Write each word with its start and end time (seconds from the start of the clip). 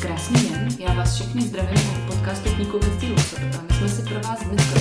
Krásný 0.00 0.50
den, 0.50 0.68
já 0.78 0.94
vás 0.94 1.14
všechny 1.14 1.42
zdravím 1.42 1.90
od 1.90 2.14
podcastu 2.14 2.54
Kníku 2.54 2.78
ve 2.78 2.96
stylu 2.96 3.14
A 3.58 3.62
my 3.62 3.74
jsme 3.74 3.88
si 3.88 4.02
pro 4.02 4.20
vás 4.20 4.44
dneska 4.44 4.80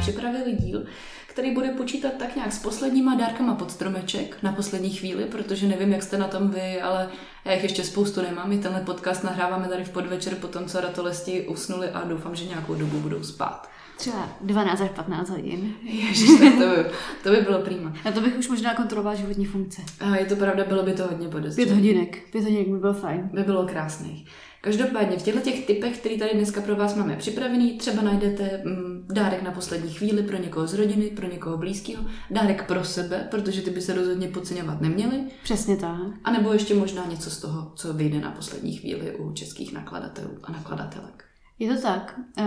připravili 0.00 0.52
díl, 0.52 0.84
který 1.26 1.54
bude 1.54 1.68
počítat 1.68 2.12
tak 2.18 2.36
nějak 2.36 2.52
s 2.52 2.58
posledníma 2.58 3.14
dárkama 3.14 3.54
pod 3.54 3.70
stromeček 3.70 4.36
na 4.42 4.52
poslední 4.52 4.90
chvíli, 4.90 5.24
protože 5.24 5.68
nevím, 5.68 5.92
jak 5.92 6.02
jste 6.02 6.18
na 6.18 6.28
tom 6.28 6.50
vy, 6.50 6.80
ale 6.80 7.08
já 7.44 7.52
jich 7.52 7.62
ještě 7.62 7.84
spoustu 7.84 8.22
nemám. 8.22 8.48
My 8.48 8.58
tenhle 8.58 8.80
podcast 8.80 9.24
nahráváme 9.24 9.68
tady 9.68 9.84
v 9.84 9.90
podvečer 9.90 10.34
po 10.34 10.48
tom, 10.48 10.66
co 10.66 10.80
ratolesti 10.80 11.48
usnuli 11.48 11.90
a 11.90 12.04
doufám, 12.04 12.34
že 12.34 12.44
nějakou 12.44 12.74
dobu 12.74 13.00
budou 13.00 13.22
spát. 13.22 13.68
Třeba 13.96 14.28
12 14.40 14.80
až 14.80 14.90
15 14.90 15.30
hodin. 15.30 15.74
Ježiš, 15.82 16.28
to 16.38 16.66
by, 16.68 16.84
to 17.22 17.30
by 17.30 17.36
bylo 17.36 17.58
prýma. 17.58 17.92
A 18.04 18.12
to 18.12 18.20
bych 18.20 18.38
už 18.38 18.48
možná 18.48 18.74
kontrolovala 18.74 19.16
životní 19.16 19.46
funkce. 19.46 19.82
A 20.00 20.16
je 20.16 20.26
to 20.26 20.36
pravda, 20.36 20.64
bylo 20.64 20.82
by 20.82 20.92
to 20.92 21.02
hodně 21.02 21.28
podezřelé. 21.28 21.66
Pět 21.66 21.74
hodinek. 21.74 22.30
Pět 22.32 22.44
hodinek 22.44 22.68
by 22.68 22.78
bylo 22.78 22.94
fajn. 22.94 23.30
By 23.32 23.42
bylo 23.42 23.66
krásný. 23.66 24.26
Každopádně 24.68 25.18
v 25.18 25.22
těchto 25.22 25.40
těch 25.40 25.66
typech, 25.66 25.98
který 25.98 26.18
tady 26.18 26.30
dneska 26.34 26.60
pro 26.60 26.76
vás 26.76 26.94
máme 26.94 27.16
připravený, 27.16 27.78
třeba 27.78 28.02
najdete 28.02 28.62
mm, 28.64 29.06
dárek 29.12 29.42
na 29.42 29.50
poslední 29.50 29.90
chvíli 29.94 30.22
pro 30.22 30.36
někoho 30.36 30.66
z 30.66 30.74
rodiny, 30.74 31.04
pro 31.04 31.28
někoho 31.28 31.56
blízkého, 31.56 32.04
dárek 32.30 32.66
pro 32.66 32.84
sebe, 32.84 33.28
protože 33.30 33.62
ty 33.62 33.70
by 33.70 33.80
se 33.80 33.94
rozhodně 33.94 34.28
podceňovat 34.28 34.80
neměly. 34.80 35.24
Přesně 35.42 35.76
tak. 35.76 36.00
A 36.24 36.30
nebo 36.30 36.52
ještě 36.52 36.74
možná 36.74 37.06
něco 37.06 37.30
z 37.30 37.40
toho, 37.40 37.72
co 37.74 37.92
vyjde 37.92 38.20
na 38.20 38.30
poslední 38.30 38.76
chvíli 38.76 39.16
u 39.16 39.32
českých 39.32 39.72
nakladatelů 39.72 40.38
a 40.42 40.52
nakladatelek. 40.52 41.27
Je 41.60 41.74
to 41.74 41.82
tak. 41.82 42.20
Uh, 42.40 42.44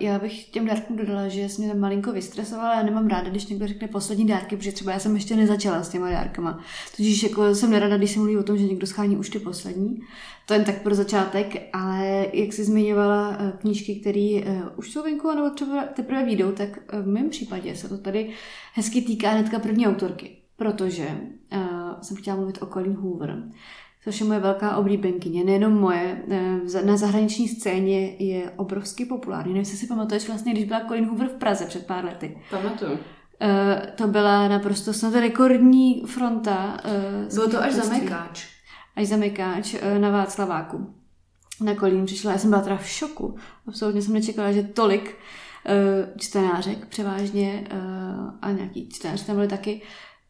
já 0.00 0.18
bych 0.18 0.44
těm 0.44 0.66
dárkům 0.66 0.96
dodala, 0.96 1.28
že 1.28 1.48
jsem 1.48 1.64
mě 1.64 1.72
tam 1.72 1.80
malinko 1.80 2.12
vystresovala. 2.12 2.74
Já 2.74 2.82
nemám 2.82 3.08
ráda, 3.08 3.30
když 3.30 3.46
někdo 3.46 3.66
řekne 3.66 3.88
poslední 3.88 4.26
dárky, 4.26 4.56
protože 4.56 4.72
třeba 4.72 4.92
já 4.92 4.98
jsem 4.98 5.14
ještě 5.14 5.36
nezačala 5.36 5.82
s 5.82 5.88
těma 5.88 6.10
dárkama. 6.10 6.60
Tudíž 6.96 7.22
jako 7.22 7.54
jsem 7.54 7.70
nerada, 7.70 7.96
když 7.96 8.10
se 8.10 8.18
mluví 8.18 8.36
o 8.36 8.42
tom, 8.42 8.58
že 8.58 8.64
někdo 8.64 8.86
schání 8.86 9.16
už 9.16 9.30
ty 9.30 9.38
poslední. 9.38 10.00
To 10.46 10.54
jen 10.54 10.64
tak 10.64 10.82
pro 10.82 10.94
začátek, 10.94 11.68
ale 11.72 12.26
jak 12.32 12.52
jsi 12.52 12.64
zmiňovala 12.64 13.28
uh, 13.28 13.50
knížky, 13.50 13.94
které 13.94 14.40
uh, 14.46 14.62
už 14.76 14.92
jsou 14.92 15.02
venku, 15.02 15.34
nebo 15.34 15.50
třeba 15.50 15.82
teprve 15.82 16.24
výjdou, 16.24 16.52
tak 16.52 16.92
v 17.02 17.06
mém 17.06 17.30
případě 17.30 17.76
se 17.76 17.88
to 17.88 17.98
tady 17.98 18.30
hezky 18.74 19.02
týká 19.02 19.30
hnedka 19.30 19.58
první 19.58 19.86
autorky. 19.86 20.36
Protože 20.56 21.06
uh, 21.52 22.00
jsem 22.00 22.16
chtěla 22.16 22.36
mluvit 22.36 22.62
o 22.62 22.66
Colin 22.66 22.94
Hoover 22.94 23.42
což 24.08 24.20
je 24.20 24.26
moje 24.26 24.40
velká 24.40 24.76
oblíbenkyně, 24.76 25.44
nejenom 25.44 25.72
moje. 25.72 26.22
Eh, 26.30 26.82
na 26.82 26.96
zahraniční 26.96 27.48
scéně 27.48 28.16
je 28.18 28.50
obrovsky 28.56 29.04
populární. 29.04 29.52
Nevím, 29.52 29.60
jestli 29.60 29.76
si 29.76 29.86
pamatuješ 29.86 30.28
vlastně, 30.28 30.52
když 30.52 30.64
byla 30.64 30.84
Colin 30.88 31.06
Hoover 31.06 31.28
v 31.28 31.34
Praze 31.34 31.66
před 31.66 31.86
pár 31.86 32.04
lety. 32.04 32.38
Pamatuju. 32.50 32.98
Eh, 33.40 33.92
to 33.96 34.06
byla 34.06 34.48
naprosto 34.48 34.92
snad 34.92 35.14
rekordní 35.14 36.02
fronta. 36.06 36.80
Eh, 36.84 37.34
Bylo 37.34 37.48
to 37.48 37.62
až 37.62 37.72
zamykáč. 37.72 38.46
Až 38.96 39.06
zamykáč 39.06 39.74
na 39.98 40.10
Václaváku. 40.10 40.94
Na 41.60 41.74
Kolín 41.74 42.06
přišla, 42.06 42.32
já 42.32 42.38
jsem 42.38 42.50
byla 42.50 42.62
teda 42.62 42.76
v 42.76 42.88
šoku. 42.88 43.36
Absolutně 43.66 44.02
jsem 44.02 44.14
nečekala, 44.14 44.52
že 44.52 44.62
tolik 44.62 45.16
čtenářek 46.16 46.86
převážně 46.86 47.68
a 48.42 48.50
nějaký 48.50 48.88
čtenář 48.88 49.26
tam 49.26 49.36
byly 49.36 49.48
taky, 49.48 49.82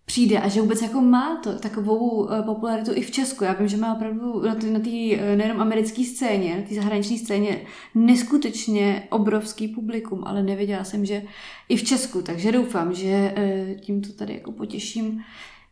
přijde 0.08 0.38
a 0.38 0.48
že 0.48 0.60
vůbec 0.60 0.82
jako 0.82 1.00
má 1.00 1.40
to 1.44 1.58
takovou 1.58 2.08
uh, 2.08 2.42
popularitu 2.44 2.90
i 2.94 3.02
v 3.02 3.10
Česku. 3.10 3.44
Já 3.44 3.52
vím, 3.52 3.68
že 3.68 3.76
má 3.76 3.94
opravdu 3.94 4.42
na 4.42 4.54
té 4.54 4.66
na 4.66 4.78
uh, 4.78 5.36
nejenom 5.36 5.60
americké 5.60 6.04
scéně, 6.04 6.56
na 6.56 6.62
té 6.68 6.74
zahraniční 6.74 7.18
scéně 7.18 7.60
neskutečně 7.94 9.08
obrovský 9.10 9.68
publikum, 9.68 10.22
ale 10.26 10.42
nevěděla 10.42 10.84
jsem, 10.84 11.04
že 11.04 11.22
i 11.68 11.76
v 11.76 11.84
Česku, 11.84 12.22
takže 12.22 12.52
doufám, 12.52 12.94
že 12.94 13.34
uh, 13.36 13.80
tímto 13.80 14.12
tady 14.12 14.34
jako 14.34 14.52
potěším 14.52 15.20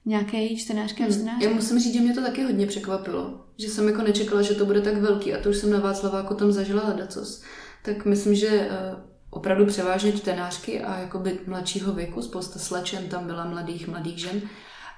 nějaké 0.06 0.56
čtenářky 0.56 1.02
a 1.04 1.10
čtenáře. 1.10 1.44
Já 1.44 1.54
musím 1.54 1.78
říct, 1.78 1.94
že 1.94 2.00
mě 2.00 2.14
to 2.14 2.22
taky 2.22 2.42
hodně 2.42 2.66
překvapilo, 2.66 3.40
že 3.58 3.68
jsem 3.68 3.86
jako 3.88 4.02
nečekala, 4.02 4.42
že 4.42 4.54
to 4.54 4.66
bude 4.66 4.80
tak 4.80 4.96
velký 4.96 5.34
a 5.34 5.42
to 5.42 5.50
už 5.50 5.56
jsem 5.56 5.70
na 5.70 5.80
Václaváku 5.80 6.34
tam 6.34 6.52
zažila 6.52 6.88
ledacos. 6.88 7.42
Tak 7.82 8.04
myslím, 8.04 8.34
že 8.34 8.68
opravdu 9.36 9.66
převážně 9.66 10.12
čtenářky 10.12 10.80
a 10.80 10.98
jakoby 10.98 11.38
mladšího 11.46 11.92
věku, 11.92 12.22
spousta 12.22 12.58
slečen 12.58 13.08
tam 13.08 13.26
byla 13.26 13.44
mladých, 13.44 13.88
mladých 13.88 14.18
žen 14.18 14.40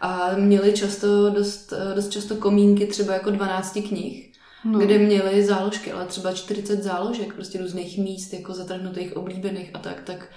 a 0.01 0.31
měli 0.37 0.73
často, 0.73 1.31
dost, 1.31 1.73
dost 1.95 2.09
často 2.09 2.37
komínky 2.37 2.87
třeba 2.87 3.15
jako 3.15 3.31
12 3.31 3.79
knih, 3.89 4.33
no. 4.65 4.79
kde 4.79 4.99
měli 4.99 5.45
záložky, 5.45 5.93
ale 5.93 6.07
třeba 6.07 6.33
40 6.33 6.83
záložek, 6.83 7.35
prostě 7.35 7.59
různých 7.59 7.99
míst, 7.99 8.33
jako 8.33 8.55
zatrhnutých, 8.55 9.17
oblíbených 9.17 9.71
a 9.75 9.79
tak, 9.79 10.03
tak 10.03 10.29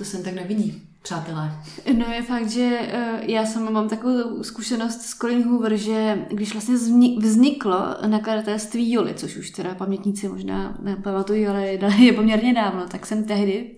to 0.00 0.04
se 0.04 0.18
tak 0.18 0.34
nevidí 0.34 0.82
přátelé? 1.02 1.52
No 1.98 2.12
je 2.12 2.22
fakt, 2.22 2.50
že 2.50 2.78
uh, 2.80 3.30
já 3.30 3.46
sama 3.46 3.70
mám 3.70 3.88
takovou 3.88 4.42
zkušenost 4.42 5.02
s 5.02 5.18
Colin 5.18 5.44
Hoover, 5.44 5.76
že 5.76 6.26
když 6.30 6.52
vlastně 6.52 6.74
vzniklo 7.18 7.76
nakladatelství 8.06 8.92
Joli, 8.92 9.14
což 9.14 9.36
už 9.36 9.50
teda 9.50 9.74
pamětníci 9.74 10.28
možná 10.28 10.78
pamatují, 11.02 11.46
ale 11.46 11.66
je 11.98 12.12
poměrně 12.12 12.54
dávno, 12.54 12.86
tak 12.88 13.06
jsem 13.06 13.24
tehdy 13.24 13.70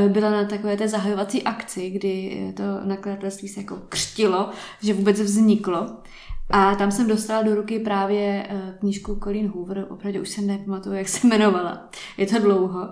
uh, 0.00 0.08
byla 0.08 0.30
na 0.30 0.44
takové 0.44 0.76
té 0.76 0.88
zahajovací 0.88 1.42
akci, 1.42 1.90
kdy 1.90 2.52
to 2.56 2.62
nakladatelství 2.84 3.48
se 3.48 3.60
jako 3.60 3.78
křtilo, 3.88 4.50
že 4.82 4.94
vůbec 4.94 5.20
vzniklo. 5.20 5.96
A 6.50 6.74
tam 6.74 6.90
jsem 6.90 7.08
dostala 7.08 7.42
do 7.42 7.54
ruky 7.54 7.78
právě 7.78 8.48
knížku 8.80 9.18
Colin 9.24 9.48
Hoover, 9.48 9.86
opravdu 9.90 10.20
už 10.20 10.28
se 10.28 10.40
nepamatuju, 10.40 10.94
jak 10.94 11.08
se 11.08 11.26
jmenovala. 11.26 11.88
Je 12.16 12.26
to 12.26 12.38
dlouho. 12.38 12.90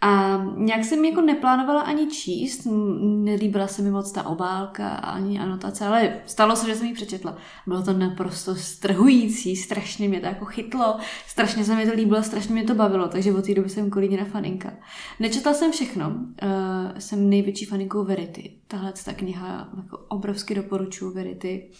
A 0.00 0.42
nějak 0.56 0.84
jsem 0.84 1.04
jako 1.04 1.20
neplánovala 1.20 1.80
ani 1.80 2.06
číst, 2.06 2.66
nelíbila 3.00 3.66
se 3.66 3.82
mi 3.82 3.90
moc 3.90 4.12
ta 4.12 4.26
obálka 4.26 4.88
ani 4.88 5.38
anotace, 5.38 5.86
ale 5.86 6.20
stalo 6.26 6.56
se, 6.56 6.66
že 6.66 6.76
jsem 6.76 6.86
ji 6.86 6.94
přečetla. 6.94 7.36
Bylo 7.66 7.82
to 7.82 7.92
naprosto 7.92 8.54
strhující, 8.54 9.56
strašně 9.56 10.08
mě 10.08 10.20
to 10.20 10.26
jako 10.26 10.44
chytlo, 10.44 10.96
strašně 11.26 11.64
se 11.64 11.76
mi 11.76 11.86
to 11.86 11.92
líbilo, 11.92 12.22
strašně 12.22 12.54
mě 12.54 12.64
to 12.64 12.74
bavilo, 12.74 13.08
takže 13.08 13.32
od 13.32 13.46
té 13.46 13.54
doby 13.54 13.68
jsem 13.68 13.90
kolíněna 13.90 14.24
faninka. 14.24 14.72
Nečetla 15.20 15.54
jsem 15.54 15.72
všechno, 15.72 16.08
uh, 16.08 16.98
jsem 16.98 17.30
největší 17.30 17.64
faninkou 17.64 18.04
Verity. 18.04 18.52
Tahle 18.66 18.92
ta 19.04 19.12
kniha 19.12 19.68
jako 19.76 19.98
obrovsky 19.98 20.54
doporučuji 20.54 21.10
Verity, 21.10 21.70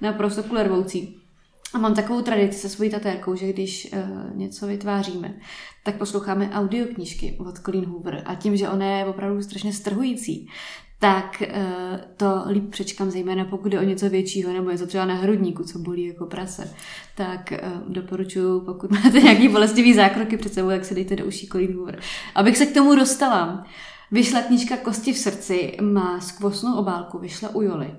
naprosto 0.00 0.42
kulervoucí. 0.42 1.27
A 1.74 1.78
mám 1.78 1.94
takovou 1.94 2.22
tradici 2.22 2.58
se 2.58 2.68
svojí 2.68 2.90
tatérkou, 2.90 3.34
že 3.34 3.52
když 3.52 3.92
uh, 3.92 4.36
něco 4.36 4.66
vytváříme, 4.66 5.34
tak 5.84 5.96
posloucháme 5.96 6.50
audioknížky 6.50 7.36
od 7.38 7.58
Colleen 7.58 7.86
Hoover. 7.86 8.22
A 8.26 8.34
tím, 8.34 8.56
že 8.56 8.68
ona 8.68 8.86
je 8.86 9.04
opravdu 9.04 9.42
strašně 9.42 9.72
strhující, 9.72 10.48
tak 11.00 11.42
uh, 11.42 11.96
to 12.16 12.42
líp 12.50 12.70
přečkám, 12.70 13.10
zejména 13.10 13.44
pokud 13.44 13.72
je 13.72 13.80
o 13.80 13.82
něco 13.82 14.10
většího, 14.10 14.52
nebo 14.52 14.70
něco 14.70 14.86
třeba 14.86 15.04
na 15.04 15.14
hrudníku, 15.14 15.64
co 15.64 15.78
bolí 15.78 16.06
jako 16.06 16.26
prase. 16.26 16.74
Tak 17.14 17.52
uh, 17.52 17.92
doporučuji, 17.92 18.60
pokud 18.60 18.90
máte 18.90 19.20
nějaký 19.20 19.48
bolestivý 19.48 19.94
zákroky 19.94 20.36
před 20.36 20.54
sebou, 20.54 20.70
jak 20.70 20.84
se 20.84 20.94
dejte 20.94 21.16
do 21.16 21.24
uší 21.24 21.48
Colleen 21.48 21.76
Hoover. 21.76 22.00
Abych 22.34 22.56
se 22.56 22.66
k 22.66 22.74
tomu 22.74 22.94
dostala, 22.94 23.66
Vyšla 24.10 24.42
knížka 24.42 24.76
Kosti 24.76 25.12
v 25.12 25.18
srdci, 25.18 25.76
má 25.80 26.20
skvostnou 26.20 26.76
obálku, 26.76 27.18
vyšla 27.18 27.54
u 27.54 27.62
Joli. 27.62 27.94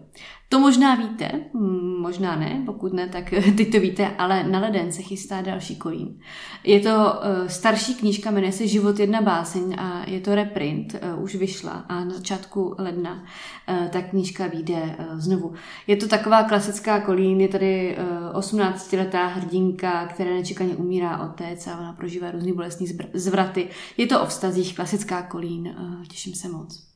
To 0.52 0.60
možná 0.60 0.96
víte, 0.96 1.32
hm, 1.54 1.98
možná 2.02 2.36
ne, 2.36 2.64
pokud 2.66 2.94
ne, 2.94 3.10
tak 3.10 3.30
teď 3.58 3.72
to 3.72 3.80
víte, 3.80 4.08
ale 4.18 4.44
na 4.44 4.60
leden 4.60 4.92
se 4.92 5.02
chystá 5.02 5.42
další 5.42 5.76
kolín. 5.76 6.20
Je 6.64 6.80
to 6.80 6.90
uh, 6.90 7.48
starší 7.48 7.96
knížka, 7.96 8.32
jmenuje 8.32 8.52
se 8.52 8.68
Život 8.68 9.00
jedna 9.00 9.22
báseň 9.22 9.76
a 9.80 10.04
je 10.08 10.20
to 10.20 10.36
reprint, 10.36 10.94
uh, 10.94 11.24
už 11.24 11.36
vyšla 11.36 11.72
a 11.72 12.04
na 12.04 12.14
začátku 12.14 12.76
ledna 12.78 13.24
uh, 13.24 13.88
ta 13.88 14.02
knížka 14.02 14.48
vyjde 14.48 14.96
znovu. 15.18 15.54
Je 15.88 15.96
to 15.96 16.08
taková 16.08 16.44
klasická 16.44 17.00
kolín, 17.00 17.42
je 17.42 17.48
tady 17.48 17.98
uh, 18.34 18.40
18-letá 18.40 19.28
hrdinka, 19.28 20.06
která 20.06 20.30
nečekaně 20.30 20.76
umírá 20.76 21.18
otec 21.18 21.68
a 21.68 21.80
ona 21.80 21.94
prožívá 21.94 22.31
různý 22.31 22.54
bolestní 22.54 22.88
zvraty. 23.14 23.70
Je 23.98 24.08
to 24.08 24.22
o 24.22 24.26
vztazích, 24.26 24.76
klasická 24.76 25.22
kolín, 25.22 25.76
těším 26.08 26.34
se 26.34 26.50
moc. 26.50 26.89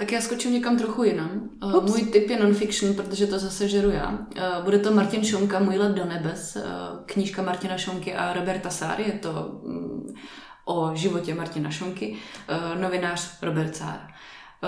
Tak 0.00 0.12
já 0.12 0.20
skočím 0.20 0.52
někam 0.52 0.78
trochu 0.78 1.04
jinam. 1.04 1.50
Eh, 1.62 1.76
Ups. 1.76 1.90
Můj 1.90 2.02
tip 2.02 2.30
je 2.30 2.40
non-fiction, 2.40 2.94
protože 2.94 3.26
to 3.26 3.38
zase 3.38 3.68
žeru 3.68 3.90
já. 3.90 4.18
Eh, 4.36 4.42
bude 4.64 4.78
to 4.78 4.94
Martin 4.94 5.24
Šonka, 5.24 5.58
Můj 5.58 5.78
let 5.78 5.92
do 5.92 6.04
nebes, 6.04 6.56
eh, 6.56 6.62
knížka 7.06 7.42
Martina 7.42 7.78
Šonky 7.78 8.14
a 8.14 8.32
Roberta 8.32 8.70
Sáry. 8.70 9.04
Je 9.06 9.12
to 9.12 9.60
mm, 9.64 10.14
o 10.64 10.90
životě 10.94 11.34
Martina 11.34 11.70
Šonky, 11.70 12.16
novinář 12.80 13.42
Robert 13.42 13.76
Sár. 13.76 14.00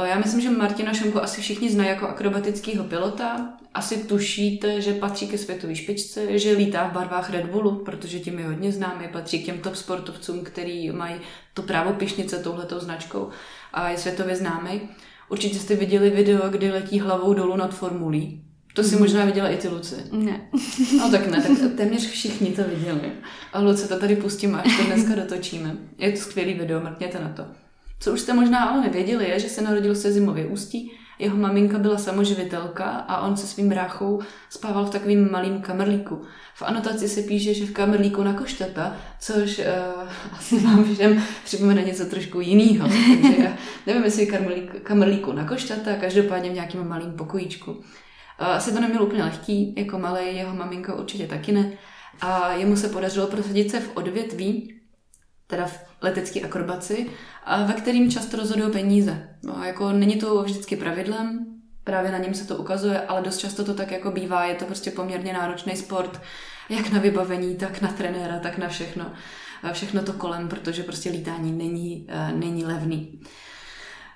Já 0.05 0.19
myslím, 0.19 0.41
že 0.41 0.51
Martina 0.51 0.95
Šonku 0.95 1.23
asi 1.23 1.41
všichni 1.41 1.71
znají 1.71 1.89
jako 1.89 2.09
akrobatického 2.09 2.85
pilota. 2.85 3.49
Asi 3.75 4.05
tušíte, 4.05 4.81
že 4.81 4.95
patří 4.95 5.29
ke 5.29 5.39
světové 5.39 5.75
špičce, 5.75 6.39
že 6.39 6.53
lítá 6.53 6.89
v 6.89 6.93
barvách 6.93 7.31
Red 7.31 7.47
Bullu, 7.47 7.85
protože 7.85 8.21
tím 8.21 8.39
je 8.39 8.47
hodně 8.47 8.73
známý, 8.73 9.09
patří 9.09 9.43
k 9.43 9.47
těm 9.47 9.59
top 9.59 9.75
sportovcům, 9.75 10.45
který 10.45 10.91
mají 10.91 11.15
to 11.55 11.63
právo 11.63 11.93
pišnice 11.93 12.39
touhletou 12.39 12.81
značkou 12.81 13.31
a 13.73 13.89
je 13.89 13.99
světově 13.99 14.37
známý. 14.37 14.81
Určitě 15.29 15.59
jste 15.59 15.77
viděli 15.77 16.11
video, 16.11 16.49
kdy 16.49 16.71
letí 16.71 17.01
hlavou 17.01 17.35
dolů 17.35 17.57
nad 17.57 17.75
formulí. 17.75 18.45
To 18.75 18.85
si 18.85 18.95
mm. 18.95 19.01
možná 19.01 19.25
viděla 19.25 19.49
i 19.49 19.57
ty 19.57 19.69
Luci. 19.69 19.97
Ne. 20.13 20.41
No 20.99 21.11
tak 21.11 21.27
ne, 21.27 21.43
tak 21.43 21.73
téměř 21.77 22.11
všichni 22.11 22.51
to 22.51 22.63
viděli. 22.65 23.13
A 23.53 23.61
Luci 23.61 23.89
to 23.89 23.99
tady 23.99 24.17
pustím, 24.17 24.55
až 24.55 24.77
to 24.77 24.85
dneska 24.85 25.15
dotočíme. 25.15 25.77
Je 25.99 26.13
to 26.13 26.19
skvělý 26.19 26.55
video, 26.55 26.81
mrkněte 26.81 27.19
na 27.19 27.29
to. 27.29 27.45
Co 28.01 28.13
už 28.13 28.21
jste 28.21 28.35
možná 28.35 28.65
ale 28.65 28.83
nevěděli, 28.83 29.29
je, 29.29 29.41
že 29.41 29.49
se 29.49 29.63
narodil 29.63 29.95
se 29.95 30.13
zimově 30.13 30.47
ústí, 30.47 30.93
Jeho 31.23 31.37
maminka 31.37 31.79
byla 31.79 31.99
samoživitelka 31.99 32.85
a 32.85 33.21
on 33.21 33.37
se 33.37 33.47
svým 33.47 33.69
bráchou 33.69 34.21
spával 34.51 34.85
v 34.85 34.91
takovým 34.91 35.31
malým 35.31 35.61
kamerlíku. 35.61 36.23
V 36.55 36.63
anotaci 36.63 37.09
se 37.09 37.23
píše, 37.23 37.55
že 37.55 37.67
v 37.67 37.73
kamerlíku 37.73 38.23
na 38.23 38.33
košťata, 38.33 38.97
což 39.21 39.59
uh, 39.59 39.65
asi 40.39 40.59
vám 40.61 40.95
všem 40.95 41.23
připomene 41.45 41.83
něco 41.83 42.05
trošku 42.05 42.41
jiného. 42.41 42.89
Takže 42.89 43.43
já 43.43 43.57
nevím, 43.87 44.05
jestli 44.05 44.27
kamerlík, 44.27 44.83
kamerlíku 44.83 45.33
na 45.33 45.45
košťata, 45.45 45.97
každopádně 45.97 46.51
v 46.51 46.55
nějakém 46.55 46.89
malým 46.89 47.13
pokojíčku. 47.13 47.83
Asi 48.39 48.73
to 48.73 48.81
neměl 48.81 49.03
úplně 49.03 49.25
lehký, 49.25 49.75
jako 49.77 49.99
malý, 49.99 50.37
jeho 50.37 50.55
maminka 50.55 50.95
určitě 50.95 51.27
taky 51.27 51.53
ne. 51.53 51.73
A 52.21 52.53
jemu 52.53 52.77
se 52.77 52.89
podařilo 52.89 53.27
prosadit 53.27 53.71
se 53.71 53.81
v 53.81 53.91
odvětví, 53.97 54.82
teda 55.53 55.67
v 55.67 55.81
letecké 56.03 56.41
akrobaci, 56.41 57.07
a 57.45 57.65
ve 57.65 57.75
kterým 57.75 58.11
často 58.11 58.37
rozhodují 58.37 58.73
peníze. 58.73 59.29
No, 59.45 59.65
jako 59.65 59.93
není 59.93 60.17
to 60.17 60.43
vždycky 60.43 60.77
pravidlem, 60.77 61.47
právě 61.85 62.13
na 62.13 62.19
něm 62.19 62.35
se 62.35 62.47
to 62.47 62.57
ukazuje, 62.57 63.01
ale 63.01 63.23
dost 63.23 63.39
často 63.39 63.65
to 63.65 63.75
tak 63.75 63.91
jako 63.91 64.11
bývá, 64.11 64.45
je 64.45 64.55
to 64.55 64.65
prostě 64.65 64.91
poměrně 64.91 65.33
náročný 65.33 65.77
sport, 65.77 66.21
jak 66.69 66.91
na 66.91 66.99
vybavení, 66.99 67.57
tak 67.57 67.81
na 67.81 67.89
trenéra, 67.89 68.39
tak 68.39 68.59
na 68.59 68.69
všechno. 68.69 69.13
Všechno 69.73 70.03
to 70.03 70.13
kolem, 70.13 70.49
protože 70.49 70.83
prostě 70.83 71.11
lítání 71.11 71.53
není, 71.53 72.07
eh, 72.09 72.33
není 72.33 72.65
levný. 72.65 73.21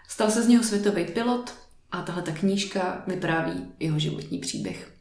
Stal 0.08 0.30
se 0.30 0.42
z 0.42 0.48
něho 0.48 0.64
světový 0.64 1.04
pilot 1.04 1.54
a 1.92 2.02
tahle 2.02 2.22
ta 2.22 2.32
knížka 2.32 3.02
vypráví 3.06 3.72
jeho 3.80 3.98
životní 3.98 4.38
příběh 4.38 4.95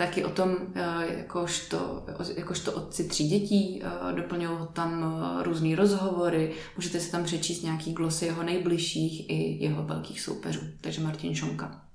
taky 0.00 0.24
o 0.24 0.30
tom, 0.30 0.56
eh, 0.74 1.18
jakožto, 1.18 2.04
jakožto 2.36 2.72
otci 2.72 3.08
tří 3.08 3.28
dětí, 3.28 3.82
eh, 3.82 4.12
doplňují 4.12 4.58
tam 4.72 5.04
eh, 5.04 5.42
různé 5.42 5.76
rozhovory, 5.76 6.52
můžete 6.76 7.00
si 7.00 7.10
tam 7.12 7.24
přečíst 7.24 7.62
nějaký 7.62 7.92
glosy 7.92 8.26
jeho 8.26 8.42
nejbližších 8.42 9.30
i 9.30 9.64
jeho 9.64 9.82
velkých 9.82 10.20
soupeřů. 10.20 10.60
Takže 10.80 11.00
Martin 11.00 11.34
Šonka. 11.34 11.89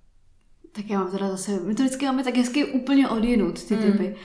Tak 0.75 0.89
já 0.89 0.99
mám 0.99 1.11
teda 1.11 1.29
zase, 1.29 1.59
my 1.63 1.75
to 1.75 1.83
vždycky 1.83 2.05
máme 2.05 2.23
tak 2.23 2.37
hezky 2.37 2.65
úplně 2.65 3.09
odjinut, 3.09 3.63
ty 3.63 3.75
mm. 3.75 3.81
typy. 3.81 4.15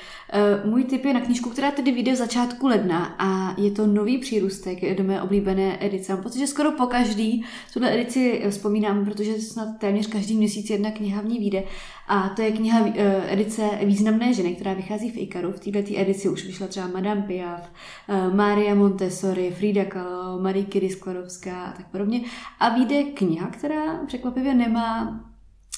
Uh, 0.64 0.70
můj 0.70 0.85
typ 0.85 1.05
je 1.05 1.14
na 1.14 1.20
knížku, 1.20 1.50
která 1.50 1.70
tedy 1.70 1.93
vyjde 1.93 2.12
v 2.12 2.17
začátku 2.17 2.67
ledna 2.67 3.14
a 3.19 3.55
je 3.61 3.70
to 3.70 3.87
nový 3.87 4.19
přírůstek 4.19 4.97
do 4.97 5.05
mé 5.05 5.23
oblíbené 5.23 5.87
edice. 5.87 6.12
Mám 6.12 6.23
pocit, 6.23 6.38
že 6.38 6.47
skoro 6.47 6.73
po 6.73 6.87
každý 6.87 7.44
tuhle 7.73 7.94
edici 7.94 8.43
vzpomínám, 8.50 9.05
protože 9.05 9.41
snad 9.41 9.69
téměř 9.79 10.06
každý 10.06 10.37
měsíc 10.37 10.70
jedna 10.70 10.91
kniha 10.91 11.23
v 11.23 11.25
ní 11.25 11.38
vyjde. 11.38 11.62
A 12.08 12.29
to 12.29 12.43
je 12.43 12.52
kniha 12.52 12.81
uh, 12.81 12.93
edice 13.26 13.62
Významné 13.85 14.35
ženy, 14.35 14.55
která 14.55 14.73
vychází 14.73 15.11
v 15.11 15.17
Ikaru. 15.17 15.52
V 15.52 15.61
této 15.61 16.00
edici 16.00 16.29
už 16.29 16.47
vyšla 16.47 16.67
třeba 16.67 16.87
Madame 16.87 17.23
Piaf, 17.23 17.70
uh, 18.08 18.35
Maria 18.35 18.75
Montessori, 18.75 19.50
Frida 19.50 19.85
Kahlo, 19.85 20.38
Marie 20.43 20.67
Curie 20.67 20.93
Skladovská 20.93 21.64
a 21.64 21.73
tak 21.73 21.91
podobně. 21.91 22.20
A 22.61 22.69
vyjde 22.69 23.02
kniha, 23.02 23.47
která 23.47 24.05
překvapivě 24.06 24.55
nemá 24.55 25.20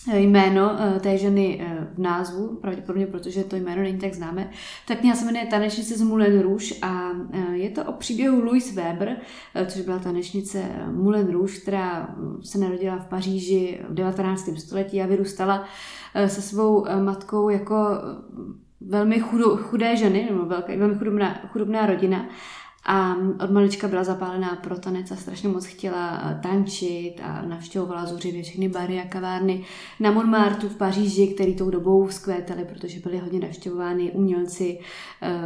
jméno 0.06 0.76
eh, 0.78 1.00
té 1.00 1.18
ženy 1.18 1.60
eh, 1.60 1.86
v 1.94 1.98
názvu, 1.98 2.58
pravděpodobně 2.60 3.06
protože 3.06 3.44
to 3.44 3.56
jméno 3.56 3.82
není 3.82 3.98
tak 3.98 4.14
známé. 4.14 4.50
Ta 4.88 4.94
kniha 4.94 5.16
se 5.16 5.24
jmenuje 5.24 5.46
Tanečnice 5.46 5.98
z 5.98 6.02
Moulin 6.02 6.40
Rouge 6.40 6.74
a 6.82 7.10
eh, 7.32 7.56
je 7.56 7.70
to 7.70 7.84
o 7.84 7.92
příběhu 7.92 8.44
Louise 8.44 8.74
Weber, 8.74 9.16
což 9.66 9.82
byla 9.82 9.98
tanečnice 9.98 10.62
Moulin 10.92 11.32
Rouge, 11.32 11.60
která 11.60 12.14
se 12.42 12.58
narodila 12.58 12.96
v 12.96 13.06
Paříži 13.06 13.80
v 13.88 13.94
19. 13.94 14.48
století 14.58 15.02
a 15.02 15.06
vyrůstala 15.06 15.64
se 16.26 16.42
svou 16.42 16.86
matkou 17.02 17.48
jako 17.48 17.76
velmi 18.80 19.20
chudé 19.56 19.96
ženy, 19.96 20.28
nebo 20.30 20.46
velké, 20.46 20.78
velmi 20.78 20.94
chudobná, 20.94 21.40
chudobná 21.52 21.86
rodina 21.86 22.26
a 22.84 23.16
od 23.44 23.50
malička 23.50 23.88
byla 23.88 24.04
zapálená 24.04 24.56
pro 24.56 24.78
tanec 24.78 25.10
a 25.10 25.16
strašně 25.16 25.48
moc 25.48 25.64
chtěla 25.64 26.22
eh, 26.24 26.40
tančit 26.42 27.14
a 27.22 27.42
navštěvovala 27.42 28.06
zuřivě 28.06 28.42
všechny 28.42 28.68
bary 28.68 29.00
a 29.00 29.08
kavárny 29.08 29.64
na 30.00 30.10
Montmartu 30.10 30.68
v 30.68 30.76
Paříži, 30.76 31.26
který 31.26 31.56
tou 31.56 31.70
dobou 31.70 32.06
vzkvétaly, 32.06 32.64
protože 32.64 33.00
byly 33.00 33.18
hodně 33.18 33.40
navštěvovány 33.40 34.12
umělci 34.12 34.78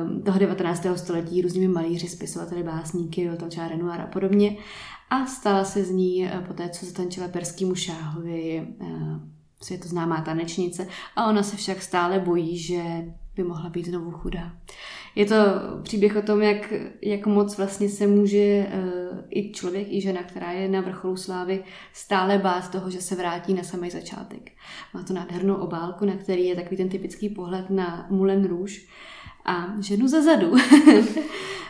um, 0.02 0.22
toho 0.22 0.38
19. 0.38 0.86
století, 0.96 1.42
různými 1.42 1.68
malíři, 1.68 2.08
spisovateli, 2.08 2.62
básníky, 2.62 3.30
třeba 3.48 3.68
Renoir 3.68 4.00
a 4.00 4.06
podobně. 4.06 4.56
A 5.10 5.26
stala 5.26 5.64
se 5.64 5.84
z 5.84 5.90
ní 5.90 6.26
eh, 6.26 6.44
po 6.46 6.54
té, 6.54 6.68
co 6.68 6.86
zatančila 6.86 7.28
perskýmu 7.28 7.74
šáhovi, 7.74 8.68
uh, 8.80 8.88
světoznámá 9.62 10.20
tanečnice 10.20 10.86
a 11.16 11.26
ona 11.26 11.42
se 11.42 11.56
však 11.56 11.82
stále 11.82 12.20
bojí, 12.20 12.58
že 12.58 13.04
by 13.36 13.44
mohla 13.44 13.70
být 13.70 13.86
znovu 13.86 14.10
chudá. 14.10 14.52
Je 15.14 15.26
to 15.26 15.34
příběh 15.82 16.16
o 16.16 16.22
tom, 16.22 16.42
jak, 16.42 16.72
jak 17.02 17.26
moc 17.26 17.56
vlastně 17.58 17.88
se 17.88 18.06
může 18.06 18.66
uh, 18.66 19.18
i 19.30 19.52
člověk, 19.52 19.86
i 19.90 20.00
žena, 20.00 20.22
která 20.22 20.52
je 20.52 20.68
na 20.68 20.80
vrcholu 20.80 21.16
slávy, 21.16 21.64
stále 21.92 22.38
bát 22.38 22.70
toho, 22.70 22.90
že 22.90 23.00
se 23.00 23.14
vrátí 23.14 23.54
na 23.54 23.62
samý 23.62 23.90
začátek. 23.90 24.50
Má 24.94 25.02
to 25.02 25.14
nádhernou 25.14 25.54
obálku, 25.54 26.04
na 26.04 26.16
který 26.16 26.46
je 26.46 26.56
takový 26.56 26.76
ten 26.76 26.88
typický 26.88 27.28
pohled 27.28 27.70
na 27.70 28.06
Moulin 28.10 28.44
Rouge 28.44 28.80
a 29.44 29.66
ženu 29.80 30.08
za 30.08 30.22
zadu. 30.22 30.54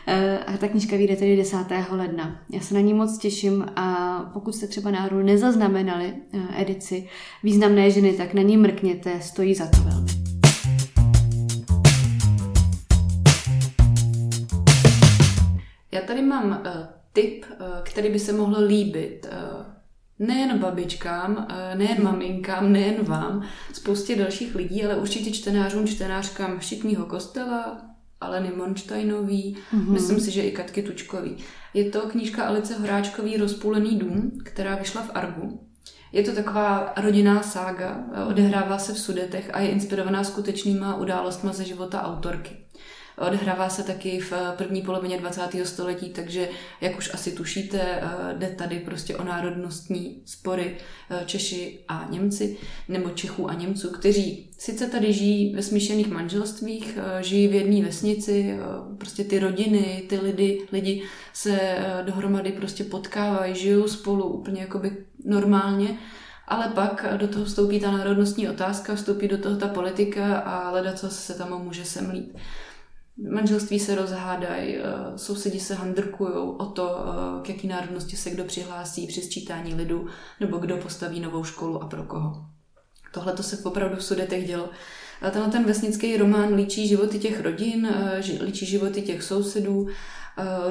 Eh, 0.08 0.38
a 0.38 0.56
ta 0.56 0.68
knižka 0.68 0.96
vyjde 0.96 1.16
tedy 1.16 1.36
10. 1.36 1.56
ledna. 1.90 2.40
Já 2.50 2.60
se 2.60 2.74
na 2.74 2.80
ní 2.80 2.94
moc 2.94 3.18
těším 3.18 3.66
a 3.76 4.20
pokud 4.32 4.54
jste 4.54 4.66
třeba 4.66 4.90
náhodou 4.90 5.16
nezaznamenali 5.16 6.14
uh, 6.32 6.60
edici 6.60 7.08
Významné 7.42 7.90
ženy, 7.90 8.12
tak 8.12 8.34
na 8.34 8.42
ní 8.42 8.56
mrkněte, 8.56 9.20
stojí 9.20 9.54
za 9.54 9.66
to 9.66 9.80
velmi. 9.80 10.25
Mám 16.26 16.48
uh, 16.50 16.86
tip, 17.12 17.44
uh, 17.50 17.66
který 17.82 18.12
by 18.12 18.18
se 18.18 18.32
mohl 18.32 18.64
líbit 18.64 19.26
uh, 19.32 19.66
nejen 20.18 20.58
babičkám, 20.58 21.48
nejen 21.74 22.02
maminkám, 22.02 22.72
nejen 22.72 23.04
vám, 23.04 23.42
spoustě 23.72 24.16
dalších 24.16 24.54
lidí, 24.54 24.84
ale 24.84 24.96
určitě 24.96 25.30
čtenářům, 25.30 25.86
čtenářkám 25.86 26.60
Šikního 26.60 27.06
kostela, 27.06 27.80
Aleny 28.20 28.52
Monštajnový, 28.56 29.56
mm-hmm. 29.74 29.90
myslím 29.90 30.20
si, 30.20 30.30
že 30.30 30.42
i 30.42 30.52
Katky 30.52 30.82
Tučkový. 30.82 31.36
Je 31.74 31.90
to 31.90 32.00
knížka 32.00 32.44
Alice 32.44 32.78
Horáčkový 32.78 33.36
Rozpůlený 33.36 33.98
dům, 33.98 34.38
která 34.44 34.76
vyšla 34.76 35.02
v 35.02 35.10
Argu. 35.14 35.66
Je 36.12 36.22
to 36.22 36.32
taková 36.32 36.92
rodinná 36.96 37.42
sága, 37.42 38.04
odehrává 38.28 38.78
se 38.78 38.92
v 38.92 38.98
Sudetech 38.98 39.50
a 39.52 39.60
je 39.60 39.68
inspirovaná 39.68 40.24
skutečnýma 40.24 40.96
událostma 40.96 41.52
ze 41.52 41.64
života 41.64 42.02
autorky. 42.02 42.56
Odehrává 43.18 43.68
se 43.68 43.82
taky 43.82 44.20
v 44.20 44.32
první 44.56 44.82
polovině 44.82 45.18
20. 45.18 45.64
století, 45.64 46.08
takže 46.08 46.48
jak 46.80 46.98
už 46.98 47.14
asi 47.14 47.32
tušíte, 47.32 47.80
eh, 47.80 48.34
jde 48.38 48.46
tady 48.46 48.78
prostě 48.78 49.16
o 49.16 49.24
národnostní 49.24 50.22
spory 50.24 50.76
eh, 51.10 51.22
Češi 51.26 51.78
a 51.88 52.06
Němci, 52.10 52.56
nebo 52.88 53.10
Čechů 53.10 53.50
a 53.50 53.54
Němců, 53.54 53.90
kteří 53.90 54.50
sice 54.58 54.86
tady 54.86 55.12
žijí 55.12 55.54
ve 55.54 55.62
smíšených 55.62 56.08
manželstvích, 56.08 56.98
eh, 56.98 57.22
žijí 57.22 57.48
v 57.48 57.54
jedné 57.54 57.86
vesnici, 57.86 58.58
prostě 58.98 59.24
ty 59.24 59.38
rodiny, 59.38 60.02
ty 60.08 60.18
lidi, 60.18 60.66
lidi 60.72 61.02
se 61.32 61.78
dohromady 62.04 62.52
prostě 62.52 62.84
potkávají, 62.84 63.54
žijou 63.54 63.88
spolu 63.88 64.24
úplně 64.24 64.60
jakoby 64.60 64.96
normálně, 65.24 65.98
ale 66.48 66.68
pak 66.68 67.06
do 67.16 67.28
toho 67.28 67.44
vstoupí 67.44 67.80
ta 67.80 67.90
národnostní 67.90 68.48
otázka, 68.48 68.94
vstoupí 68.94 69.28
do 69.28 69.38
toho 69.38 69.56
ta 69.56 69.68
politika 69.68 70.38
a 70.38 70.70
leda, 70.70 70.92
co 70.92 71.10
se 71.10 71.34
tam 71.34 71.64
může 71.64 71.84
semlít 71.84 72.36
manželství 73.18 73.80
se 73.80 73.94
rozhádají, 73.94 74.76
eh, 74.76 74.82
sousedi 75.16 75.60
se 75.60 75.74
handrkují 75.74 76.32
o 76.34 76.66
to, 76.66 76.98
eh, 76.98 77.42
k 77.42 77.48
jaký 77.48 77.68
národnosti 77.68 78.16
se 78.16 78.30
kdo 78.30 78.44
přihlásí 78.44 79.06
při 79.06 79.22
sčítání 79.22 79.74
lidu, 79.74 80.06
nebo 80.40 80.58
kdo 80.58 80.76
postaví 80.76 81.20
novou 81.20 81.44
školu 81.44 81.82
a 81.82 81.86
pro 81.86 82.02
koho. 82.02 82.46
Tohle 83.14 83.32
to 83.32 83.42
se 83.42 83.58
opravdu 83.64 83.96
v 83.96 84.04
Sudetech 84.04 84.46
dělo. 84.46 84.68
A 85.22 85.30
tenhle 85.30 85.50
ten 85.50 85.64
vesnický 85.64 86.16
román 86.16 86.54
líčí 86.54 86.88
životy 86.88 87.18
těch 87.18 87.40
rodin, 87.40 87.86
eh, 87.86 88.42
líčí 88.42 88.66
životy 88.66 89.02
těch 89.02 89.22
sousedů, 89.22 89.86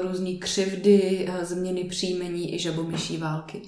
různý 0.02 0.38
křivdy, 0.38 1.28
změny 1.42 1.84
příjmení 1.84 2.54
i 2.54 2.58
žabomyší 2.58 3.16
války. 3.16 3.62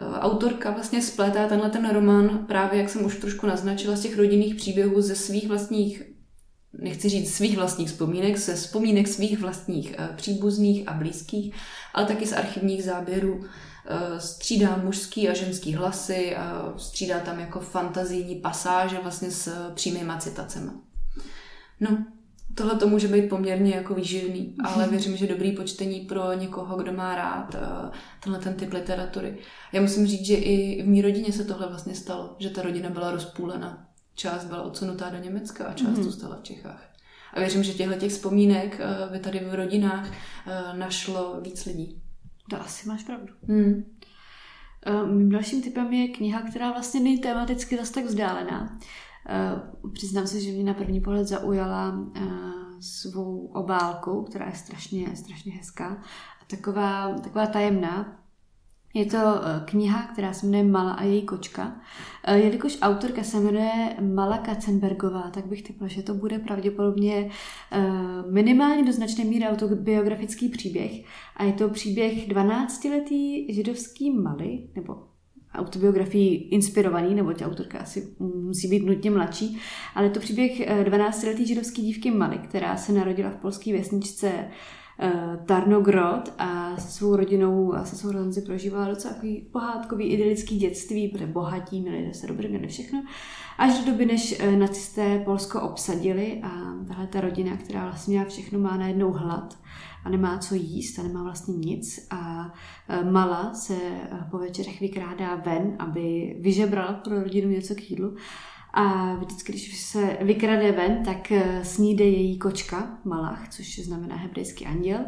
Autorka 0.00 0.70
vlastně 0.70 1.02
splétá 1.02 1.48
tenhle 1.48 1.70
ten 1.70 1.90
román 1.90 2.46
právě, 2.48 2.80
jak 2.80 2.88
jsem 2.88 3.04
už 3.04 3.16
trošku 3.16 3.46
naznačila, 3.46 3.96
z 3.96 4.00
těch 4.00 4.16
rodinných 4.16 4.54
příběhů 4.54 5.00
ze 5.00 5.14
svých 5.14 5.48
vlastních 5.48 6.09
nechci 6.78 7.08
říct 7.08 7.34
svých 7.34 7.56
vlastních 7.56 7.88
vzpomínek, 7.88 8.38
se 8.38 8.54
vzpomínek 8.54 9.08
svých 9.08 9.38
vlastních 9.38 9.94
eh, 9.98 10.08
příbuzných 10.16 10.88
a 10.88 10.92
blízkých, 10.92 11.54
ale 11.94 12.06
taky 12.06 12.26
z 12.26 12.32
archivních 12.32 12.84
záběrů. 12.84 13.44
Eh, 13.86 14.20
střídá 14.20 14.76
mužský 14.76 15.28
a 15.28 15.34
ženský 15.34 15.74
hlasy 15.74 16.36
a 16.36 16.74
střídá 16.76 17.20
tam 17.20 17.40
jako 17.40 17.60
fantazijní 17.60 18.36
pasáže 18.36 18.98
vlastně 19.02 19.30
s 19.30 19.70
přímýma 19.74 20.18
citacemi. 20.18 20.70
No, 21.80 22.04
tohle 22.54 22.74
to 22.74 22.88
může 22.88 23.08
být 23.08 23.28
poměrně 23.28 23.74
jako 23.74 23.94
výživný, 23.94 24.54
ale 24.64 24.88
věřím, 24.88 25.16
že 25.16 25.26
dobrý 25.26 25.52
počtení 25.52 26.00
pro 26.00 26.32
někoho, 26.32 26.76
kdo 26.76 26.92
má 26.92 27.14
rád 27.14 27.54
eh, 27.54 27.90
tenhle 28.20 28.42
ten 28.42 28.54
typ 28.54 28.72
literatury. 28.72 29.38
Já 29.72 29.80
musím 29.82 30.06
říct, 30.06 30.26
že 30.26 30.34
i 30.34 30.82
v 30.82 30.86
mý 30.86 31.02
rodině 31.02 31.32
se 31.32 31.44
tohle 31.44 31.68
vlastně 31.68 31.94
stalo, 31.94 32.36
že 32.38 32.50
ta 32.50 32.62
rodina 32.62 32.90
byla 32.90 33.10
rozpůlena 33.10 33.89
část 34.20 34.44
byla 34.44 34.62
odsunutá 34.62 35.10
do 35.10 35.18
Německa 35.18 35.64
a 35.64 35.72
část 35.72 35.98
mm. 35.98 36.04
zůstala 36.04 36.36
v 36.36 36.42
Čechách. 36.42 36.90
A 37.34 37.40
věřím, 37.40 37.62
že 37.62 37.74
těchto 37.74 37.94
těch 37.94 38.12
vzpomínek 38.12 38.80
eh, 38.80 39.12
by 39.12 39.18
tady 39.18 39.38
v 39.38 39.54
rodinách 39.54 40.08
eh, 40.10 40.78
našlo 40.78 41.40
víc 41.40 41.64
lidí. 41.64 42.02
To 42.50 42.60
asi 42.60 42.88
máš 42.88 43.04
pravdu. 43.04 43.34
Hmm. 43.48 43.84
Mým 45.04 45.30
dalším 45.30 45.62
typem 45.62 45.92
je 45.92 46.08
kniha, 46.08 46.42
která 46.42 46.72
vlastně 46.72 47.00
není 47.00 47.18
tematicky 47.18 47.76
zase 47.76 47.92
tak 47.92 48.04
vzdálená. 48.04 48.78
Přiznám 49.92 50.26
se, 50.26 50.40
že 50.40 50.50
mě 50.50 50.64
na 50.64 50.74
první 50.74 51.00
pohled 51.00 51.26
zaujala 51.26 51.94
svou 52.80 53.46
obálkou, 53.46 54.22
která 54.22 54.46
je 54.46 54.54
strašně, 54.54 55.16
strašně 55.16 55.52
hezká 55.52 56.02
a 56.42 56.44
taková, 56.46 57.18
taková 57.18 57.46
tajemná. 57.46 58.19
Je 58.94 59.06
to 59.06 59.16
eh, 59.16 59.62
kniha, 59.64 60.02
která 60.02 60.32
se 60.32 60.46
jmenuje 60.46 60.64
Mala 60.64 60.92
a 60.92 61.04
její 61.04 61.22
kočka. 61.22 61.80
Eh, 62.24 62.38
jelikož 62.38 62.78
autorka 62.82 63.22
se 63.22 63.40
jmenuje 63.40 63.96
Mala 64.00 64.38
Katzenbergová, 64.38 65.30
tak 65.30 65.46
bych 65.46 65.62
typla, 65.62 65.88
že 65.88 66.02
to 66.02 66.14
bude 66.14 66.38
pravděpodobně 66.38 67.30
eh, 67.72 67.82
minimálně 68.30 68.84
do 68.84 68.92
značné 68.92 69.24
míry 69.24 69.48
autobiografický 69.48 70.48
příběh. 70.48 70.92
A 71.36 71.44
je 71.44 71.52
to 71.52 71.68
příběh 71.68 72.28
12-letý 72.28 73.54
židovský 73.54 74.10
Mali, 74.10 74.68
nebo 74.74 75.02
autobiografii 75.54 76.34
inspirovaný, 76.34 77.14
nebo 77.14 77.32
tě 77.32 77.46
autorka 77.46 77.78
asi 77.78 78.14
musí 78.18 78.68
být 78.68 78.86
nutně 78.86 79.10
mladší, 79.10 79.60
ale 79.94 80.06
je 80.06 80.10
to 80.10 80.20
příběh 80.20 80.70
12-letý 80.84 81.46
židovský 81.46 81.82
dívky 81.82 82.10
Mali, 82.10 82.38
která 82.38 82.76
se 82.76 82.92
narodila 82.92 83.30
v 83.30 83.36
polské 83.36 83.72
vesničce 83.72 84.32
Tarnogrod 85.46 86.32
a 86.38 86.76
se 86.76 86.90
svou 86.90 87.16
rodinou 87.16 87.74
a 87.74 87.84
se 87.84 87.96
svou 87.96 88.10
sourozenci 88.10 88.42
prožívala 88.42 88.88
docela 88.88 89.14
takový 89.14 89.48
pohádkový 89.52 90.06
idylický 90.06 90.58
dětství, 90.58 91.08
protože 91.08 91.26
bohatí, 91.26 91.80
měli 91.80 92.14
se 92.14 92.26
dobře, 92.26 92.48
měli 92.48 92.68
všechno. 92.68 93.04
Až 93.58 93.78
do 93.78 93.92
doby, 93.92 94.06
než 94.06 94.40
eh, 94.40 94.56
nacisté 94.56 95.22
Polsko 95.24 95.60
obsadili 95.60 96.40
a 96.42 96.50
tahle 96.88 97.06
ta 97.06 97.20
rodina, 97.20 97.56
která 97.56 97.84
vlastně 97.84 98.12
měla 98.12 98.28
všechno, 98.28 98.58
má 98.58 98.76
najednou 98.76 99.12
hlad 99.12 99.58
a 100.04 100.08
nemá 100.08 100.38
co 100.38 100.54
jíst 100.54 100.98
a 100.98 101.02
nemá 101.02 101.22
vlastně 101.22 101.54
nic 101.56 102.06
a 102.10 102.52
eh, 102.88 103.04
Mala 103.04 103.54
se 103.54 103.76
po 104.30 104.38
večerech 104.38 104.80
vykrádá 104.80 105.34
ven, 105.34 105.76
aby 105.78 106.36
vyžebrala 106.40 106.92
pro 106.92 107.22
rodinu 107.22 107.50
něco 107.50 107.74
k 107.74 107.90
jídlu 107.90 108.16
a 108.74 109.14
vždycky, 109.14 109.52
když 109.52 109.80
se 109.80 110.18
vykrade 110.20 110.72
ven, 110.72 111.04
tak 111.04 111.32
eh, 111.32 111.64
sníde 111.64 112.04
její 112.04 112.38
kočka, 112.38 112.98
Malach, 113.04 113.48
což 113.48 113.78
znamená 113.78 114.16
hebrejský 114.16 114.66
anděl. 114.66 115.00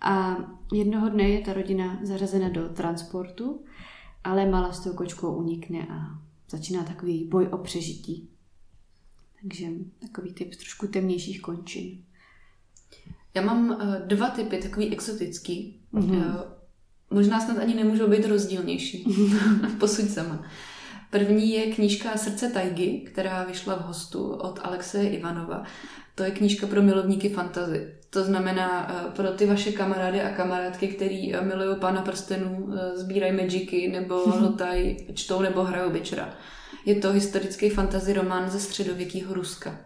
A 0.00 0.36
jednoho 0.72 1.08
dne 1.08 1.28
je 1.28 1.40
ta 1.40 1.52
rodina 1.52 1.98
zařazena 2.02 2.48
do 2.48 2.68
transportu, 2.68 3.64
ale 4.24 4.46
Mala 4.46 4.72
s 4.72 4.80
tou 4.80 4.92
kočkou 4.92 5.34
unikne 5.34 5.86
a 5.90 6.18
začíná 6.50 6.82
takový 6.82 7.28
boj 7.28 7.48
o 7.48 7.58
přežití. 7.58 8.28
Takže 9.40 9.66
takový 9.98 10.32
typ 10.32 10.54
trošku 10.54 10.86
temnějších 10.86 11.40
končin. 11.40 12.02
Já 13.34 13.42
mám 13.42 13.70
uh, 13.70 14.06
dva 14.06 14.30
typy, 14.30 14.58
takový 14.58 14.92
exotický. 14.92 15.80
Mm-hmm. 15.94 16.44
Možná 17.10 17.40
snad 17.40 17.58
ani 17.58 17.74
nemůžou 17.74 18.08
být 18.10 18.24
rozdílnější. 18.24 19.04
Posuď 19.80 20.08
sama. 20.08 20.44
První 21.10 21.52
je 21.52 21.74
knížka 21.74 22.16
Srdce 22.16 22.50
tajgy, 22.50 23.00
která 23.06 23.44
vyšla 23.44 23.74
v 23.74 23.84
hostu 23.84 24.30
od 24.30 24.60
Alexeje 24.62 25.10
Ivanova. 25.10 25.62
To 26.14 26.22
je 26.22 26.30
knížka 26.30 26.66
pro 26.66 26.82
milovníky 26.82 27.28
fantazy. 27.28 27.92
To 28.10 28.24
znamená 28.24 28.90
eh, 28.90 29.10
pro 29.10 29.30
ty 29.30 29.46
vaše 29.46 29.72
kamarády 29.72 30.22
a 30.22 30.30
kamarádky, 30.30 30.88
který 30.88 31.34
eh, 31.34 31.40
milují 31.40 31.76
pána 31.80 32.02
prstenů, 32.02 32.68
eh, 32.74 32.98
sbírají 32.98 33.32
magicy 33.32 33.88
nebo 33.88 34.30
hltají, 34.30 34.96
čtou 35.14 35.40
nebo 35.40 35.64
hrajou 35.64 35.90
večera. 35.90 36.34
Je 36.84 36.94
to 36.94 37.12
historický 37.12 37.70
fantasy 37.70 38.12
román 38.12 38.50
ze 38.50 38.60
středověkého 38.60 39.34
Ruska. 39.34 39.80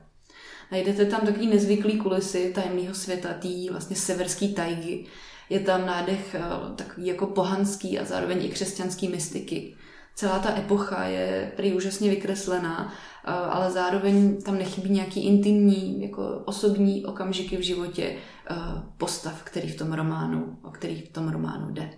Najdete 0.72 1.04
tam 1.04 1.20
takový 1.20 1.46
nezvyklý 1.46 1.98
kulisy 1.98 2.52
tajemného 2.54 2.94
světa, 2.94 3.28
tý 3.34 3.70
vlastně 3.70 3.96
severský 3.96 4.54
tajgy. 4.54 5.04
Je 5.50 5.60
tam 5.60 5.86
nádech 5.86 6.36
takový 6.76 7.06
jako 7.06 7.26
pohanský 7.26 7.98
a 7.98 8.04
zároveň 8.04 8.44
i 8.44 8.48
křesťanský 8.48 9.08
mystiky 9.08 9.74
celá 10.20 10.38
ta 10.38 10.58
epocha 10.58 11.04
je 11.04 11.52
prý 11.56 11.72
úžasně 11.72 12.10
vykreslená, 12.10 12.92
eh, 12.92 13.30
ale 13.30 13.70
zároveň 13.70 14.42
tam 14.42 14.58
nechybí 14.58 14.90
nějaký 14.90 15.26
intimní, 15.26 16.02
jako 16.02 16.42
osobní 16.44 17.04
okamžiky 17.06 17.56
v 17.56 17.60
životě 17.60 18.12
eh, 18.50 18.54
postav, 18.98 19.42
který 19.42 19.68
v 19.68 19.76
tom 19.76 19.92
románu, 19.92 20.58
o 20.62 20.70
který 20.70 21.00
v 21.00 21.12
tom 21.12 21.28
románu 21.28 21.70
jde. 21.70 21.90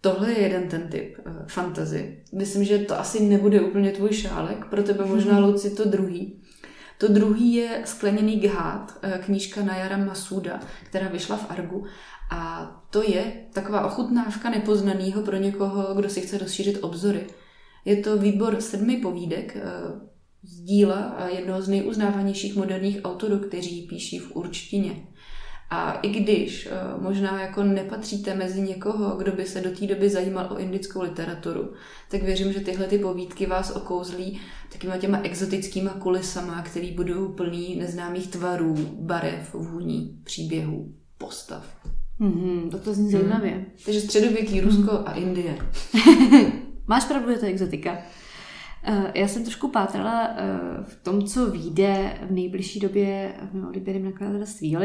Tohle 0.00 0.32
je 0.32 0.38
jeden 0.38 0.68
ten 0.68 0.88
typ 0.88 1.18
uh, 1.18 1.32
fantazy. 1.46 2.22
Myslím, 2.32 2.64
že 2.64 2.78
to 2.78 2.98
asi 2.98 3.20
nebude 3.22 3.60
úplně 3.60 3.90
tvůj 3.90 4.12
šálek, 4.12 4.64
pro 4.70 4.82
tebe 4.82 5.04
možná, 5.04 5.38
Luci, 5.38 5.70
to 5.70 5.88
druhý. 5.88 6.40
To 6.98 7.08
druhý 7.08 7.54
je 7.54 7.82
Skleněný 7.84 8.40
ghát, 8.40 8.98
knížka 9.24 9.62
Najara 9.62 9.96
Masuda, 9.96 10.60
která 10.84 11.08
vyšla 11.08 11.36
v 11.36 11.50
Argu 11.50 11.86
a 12.30 12.70
to 12.90 13.02
je 13.02 13.32
taková 13.52 13.86
ochutnávka 13.86 14.50
nepoznaného 14.50 15.22
pro 15.22 15.36
někoho, 15.36 15.94
kdo 15.94 16.08
si 16.08 16.20
chce 16.20 16.38
rozšířit 16.38 16.78
obzory. 16.80 17.26
Je 17.84 17.96
to 17.96 18.18
výbor 18.18 18.60
sedmi 18.60 18.96
povídek 18.96 19.56
eh, 19.56 19.62
z 20.42 20.60
díla 20.60 21.16
jednoho 21.28 21.62
z 21.62 21.68
nejuznávanějších 21.68 22.56
moderních 22.56 23.00
autorů, 23.04 23.38
kteří 23.38 23.82
píší 23.82 24.18
v 24.18 24.36
určtině. 24.36 25.06
A 25.70 25.92
i 25.92 26.08
když 26.08 26.66
eh, 26.66 27.02
možná 27.02 27.40
jako 27.40 27.62
nepatříte 27.62 28.34
mezi 28.34 28.60
někoho, 28.60 29.16
kdo 29.16 29.32
by 29.32 29.46
se 29.46 29.60
do 29.60 29.70
té 29.70 29.86
doby 29.86 30.10
zajímal 30.10 30.48
o 30.50 30.58
indickou 30.58 31.02
literaturu, 31.02 31.72
tak 32.10 32.22
věřím, 32.22 32.52
že 32.52 32.60
tyhle 32.60 32.86
ty 32.86 32.98
povídky 32.98 33.46
vás 33.46 33.70
okouzlí 33.70 34.40
takýma 34.72 34.96
těma 34.96 35.20
exotickýma 35.22 35.90
kulisama, 35.90 36.62
který 36.62 36.92
budou 36.92 37.28
plný 37.28 37.76
neznámých 37.76 38.28
tvarů, 38.28 38.74
barev, 39.00 39.54
vůní, 39.54 40.20
příběhů, 40.24 40.94
postav. 41.18 41.64
Mm-hmm, 42.20 42.70
to 42.70 42.78
to 42.78 42.94
zní 42.94 43.10
zajímavě. 43.10 43.54
Mm. 43.54 43.64
Takže 43.84 44.00
středověký 44.00 44.60
Rusko 44.60 44.92
mm. 44.92 45.02
a 45.06 45.12
Indie. 45.12 45.58
Máš 46.86 47.04
pravdu, 47.04 47.30
je 47.30 47.38
to 47.38 47.46
exotika. 47.46 47.98
Eh, 48.84 49.12
já 49.14 49.28
jsem 49.28 49.42
trošku 49.42 49.68
pátrala 49.68 50.28
eh, 50.28 50.44
v 50.82 50.96
tom, 51.02 51.22
co 51.22 51.50
vyjde 51.50 52.18
v 52.28 52.30
nejbližší 52.30 52.80
době 52.80 53.34
v 53.52 53.66
oblíbeném 53.66 54.04
nakladatelství 54.04 54.76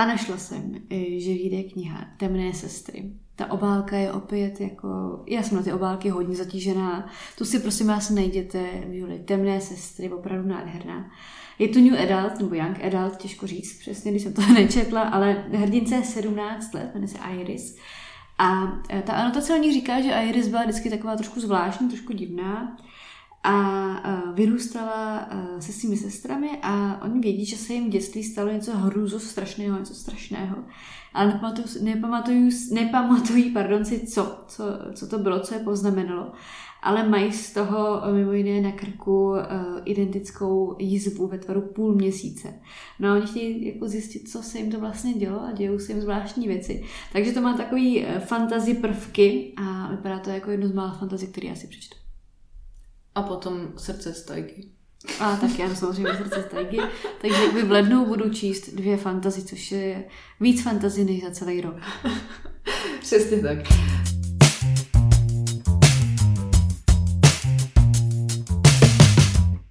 a 0.00 0.04
našla 0.06 0.36
jsem, 0.36 0.74
eh, 0.90 1.20
že 1.20 1.30
vyjde 1.30 1.62
kniha 1.62 2.06
Temné 2.16 2.52
sestry. 2.52 3.10
Ta 3.36 3.50
obálka 3.50 3.96
je 3.96 4.12
opět 4.12 4.60
jako, 4.60 4.88
já 5.26 5.42
jsem 5.42 5.56
na 5.56 5.62
ty 5.62 5.72
obálky 5.72 6.08
hodně 6.08 6.36
zatížená, 6.36 7.10
tu 7.38 7.44
si 7.44 7.58
prosím 7.58 7.86
vás 7.86 8.10
najděte, 8.10 8.66
Juli, 8.90 9.18
Temné 9.18 9.60
sestry, 9.60 10.10
opravdu 10.10 10.48
nádherná. 10.48 11.10
Je 11.58 11.68
to 11.68 11.78
New 11.78 11.94
Adult, 11.94 12.40
nebo 12.40 12.54
Young 12.54 12.84
Adult, 12.84 13.16
těžko 13.16 13.46
říct 13.46 13.78
přesně, 13.78 14.10
když 14.10 14.22
jsem 14.22 14.32
to 14.32 14.42
nečetla, 14.54 15.02
ale 15.02 15.44
hrdince 15.52 15.94
je 15.94 16.02
17 16.02 16.74
let, 16.74 16.90
jmenuje 16.94 17.08
se 17.08 17.18
Iris. 17.40 17.76
A 18.38 18.72
e, 18.90 19.02
ta 19.02 19.12
anotace 19.12 19.54
o 19.54 19.58
ní 19.58 19.72
říká, 19.72 20.00
že 20.00 20.10
Iris 20.10 20.48
byla 20.48 20.62
vždycky 20.62 20.90
taková 20.90 21.16
trošku 21.16 21.40
zvláštní, 21.40 21.88
trošku 21.88 22.12
divná 22.12 22.76
a 23.42 23.86
e, 24.04 24.32
vyrůstala 24.34 25.28
e, 25.30 25.62
se 25.62 25.72
svými 25.72 25.96
sestrami 25.96 26.50
a 26.62 27.02
oni 27.04 27.20
vědí, 27.20 27.44
že 27.44 27.56
se 27.56 27.72
jim 27.72 27.86
v 27.86 27.92
dětství 27.92 28.24
stalo 28.24 28.52
něco 28.52 28.76
hrůzo 28.76 29.20
strašného, 29.20 29.78
něco 29.78 29.94
strašného. 29.94 30.56
Ale 31.14 31.26
nepamatují, 31.26 31.66
nepamatují, 31.84 32.50
nepamatují 32.72 33.50
pardon, 33.50 33.84
si, 33.84 34.06
co, 34.06 34.44
co, 34.48 34.64
co 34.94 35.06
to 35.06 35.18
bylo, 35.18 35.40
co 35.40 35.54
je 35.54 35.60
poznamenalo 35.60 36.32
ale 36.82 37.08
mají 37.08 37.32
z 37.32 37.52
toho 37.52 38.04
eh, 38.04 38.12
mimo 38.12 38.32
jiné 38.32 38.60
na 38.60 38.72
krku 38.72 39.34
identickou 39.84 40.76
jízvu 40.78 41.26
ve 41.26 41.38
tvaru 41.38 41.60
půl 41.60 41.94
měsíce. 41.94 42.54
No 42.98 43.08
a 43.08 43.14
oni 43.14 43.26
chtějí 43.26 43.66
jako 43.66 43.88
zjistit, 43.88 44.28
co 44.28 44.42
se 44.42 44.58
jim 44.58 44.70
to 44.70 44.80
vlastně 44.80 45.12
dělo 45.14 45.40
a 45.40 45.52
dějou 45.52 45.78
se 45.78 45.92
jim 45.92 46.00
zvláštní 46.00 46.48
věci. 46.48 46.84
Takže 47.12 47.32
to 47.32 47.40
má 47.40 47.56
takový 47.56 48.06
fantasy 48.18 48.74
prvky 48.74 49.52
a 49.56 49.90
vypadá 49.90 50.18
to 50.18 50.30
jako 50.30 50.50
jedno 50.50 50.68
z 50.68 50.72
mála 50.72 50.92
fantasy, 50.92 51.26
který 51.26 51.48
já 51.48 51.54
si 51.54 51.66
přečtu. 51.66 52.09
A 53.14 53.22
potom 53.22 53.72
srdce 53.76 54.14
stajky. 54.14 54.68
A 55.20 55.36
tak 55.36 55.58
já 55.58 55.74
samozřejmě 55.74 56.14
srdce 56.14 56.42
stajky. 56.42 56.78
Takže 57.20 57.64
v 57.64 57.70
lednu 57.70 58.06
budu 58.06 58.30
číst 58.30 58.74
dvě 58.74 58.96
fantazy, 58.96 59.42
což 59.42 59.72
je 59.72 60.04
víc 60.40 60.62
fantazy 60.62 61.04
než 61.04 61.22
za 61.22 61.30
celý 61.30 61.60
rok. 61.60 61.74
Přesně 63.00 63.42
tak. 63.42 63.58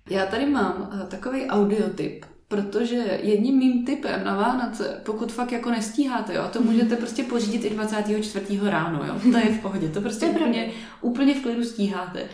Já 0.10 0.25
tady 0.25 0.46
mám 0.46 0.89
uh, 0.93 1.08
takový 1.08 1.48
audiotyp, 1.48 2.25
protože 2.48 3.19
jedním 3.24 3.58
mým 3.58 3.86
typem 3.86 4.24
na 4.24 4.36
Vánoce, 4.36 5.01
pokud 5.05 5.31
fakt 5.31 5.51
jako 5.51 5.69
nestíháte, 5.69 6.34
jo, 6.34 6.50
to 6.53 6.62
můžete 6.62 6.96
prostě 6.96 7.24
pořídit 7.24 7.65
i 7.65 7.69
24. 7.69 8.60
ráno, 8.63 9.05
jo, 9.05 9.31
to 9.31 9.38
je 9.38 9.46
v 9.46 9.62
pohodě, 9.62 9.89
to 9.89 10.01
prostě 10.01 10.25
úplně, 10.25 10.72
úplně 11.01 11.36
v 11.36 11.41
klidu 11.41 11.63
stíháte. 11.63 12.29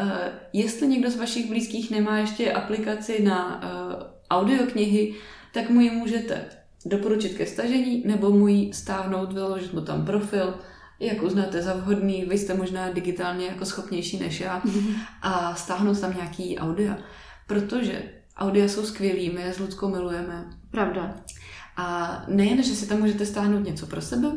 Uh, 0.00 0.10
jestli 0.52 0.86
někdo 0.86 1.10
z 1.10 1.16
vašich 1.16 1.48
blízkých 1.48 1.90
nemá 1.90 2.18
ještě 2.18 2.52
aplikaci 2.52 3.22
na 3.22 3.62
uh, 3.62 4.02
audioknihy, 4.30 5.14
tak 5.52 5.70
mu 5.70 5.80
ji 5.80 5.90
můžete 5.90 6.44
doporučit 6.86 7.36
ke 7.36 7.46
stažení, 7.46 8.02
nebo 8.06 8.30
mu 8.30 8.48
ji 8.48 8.72
stáhnout, 8.72 9.32
vyložit 9.32 9.72
mu 9.72 9.80
tam 9.80 10.04
profil, 10.04 10.54
jak 11.00 11.22
uznáte 11.22 11.62
za 11.62 11.74
vhodný, 11.74 12.24
vy 12.24 12.38
jste 12.38 12.54
možná 12.54 12.90
digitálně 12.90 13.46
jako 13.46 13.64
schopnější 13.64 14.18
než 14.18 14.40
já 14.40 14.62
a 15.22 15.54
stáhnout 15.54 16.00
tam 16.00 16.14
nějaký 16.14 16.58
audia. 16.58 16.98
Protože 17.46 18.02
audia 18.36 18.68
jsou 18.68 18.82
skvělý, 18.82 19.30
my 19.30 19.40
je 19.42 19.52
s 19.52 19.58
Ludskou 19.58 19.88
milujeme. 19.88 20.44
Pravda. 20.70 21.14
A 21.76 22.22
nejen, 22.28 22.62
že 22.62 22.74
si 22.74 22.88
tam 22.88 23.00
můžete 23.00 23.26
stáhnout 23.26 23.64
něco 23.64 23.86
pro 23.86 24.00
sebe, 24.00 24.28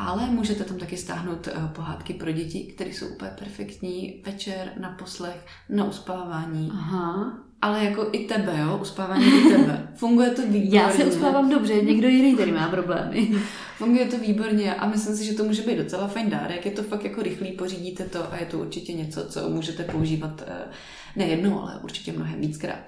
Ale 0.00 0.26
můžete 0.26 0.64
tam 0.64 0.78
taky 0.78 0.96
stáhnout 0.96 1.48
uh, 1.56 1.66
pohádky 1.66 2.14
pro 2.14 2.32
děti, 2.32 2.60
které 2.60 2.90
jsou 2.90 3.06
úplně 3.06 3.30
perfektní 3.38 4.22
večer 4.26 4.72
na 4.80 4.90
poslech, 4.90 5.46
na 5.68 5.84
uspávání. 5.84 6.70
Aha. 6.72 7.38
Ale 7.62 7.84
jako 7.84 8.08
i 8.12 8.18
tebe, 8.18 8.58
jo, 8.58 8.78
uspávání 8.82 9.26
i 9.26 9.42
tebe. 9.42 9.88
Funguje 9.94 10.30
to 10.30 10.42
výborně. 10.42 10.78
Já 10.78 10.90
se 10.90 11.04
uspávám 11.04 11.50
dobře, 11.50 11.74
někdo 11.74 12.08
jiný 12.08 12.36
tady 12.36 12.52
má 12.52 12.68
problémy. 12.68 13.30
Funguje 13.76 14.06
to 14.06 14.18
výborně 14.18 14.74
a 14.74 14.86
myslím 14.86 15.16
si, 15.16 15.24
že 15.24 15.34
to 15.34 15.44
může 15.44 15.62
být 15.62 15.78
docela 15.78 16.08
fajn 16.08 16.30
dárek. 16.30 16.66
Je 16.66 16.72
to 16.72 16.82
fakt 16.82 17.04
jako 17.04 17.22
rychlý, 17.22 17.52
pořídíte 17.52 18.04
to 18.04 18.32
a 18.32 18.36
je 18.36 18.46
to 18.46 18.58
určitě 18.58 18.92
něco, 18.92 19.24
co 19.24 19.48
můžete 19.48 19.84
používat 19.84 20.42
eh, 20.46 20.70
ne 21.16 21.24
jednou, 21.24 21.62
ale 21.62 21.80
určitě 21.82 22.12
mnohem 22.12 22.40
víckrát. 22.40 22.78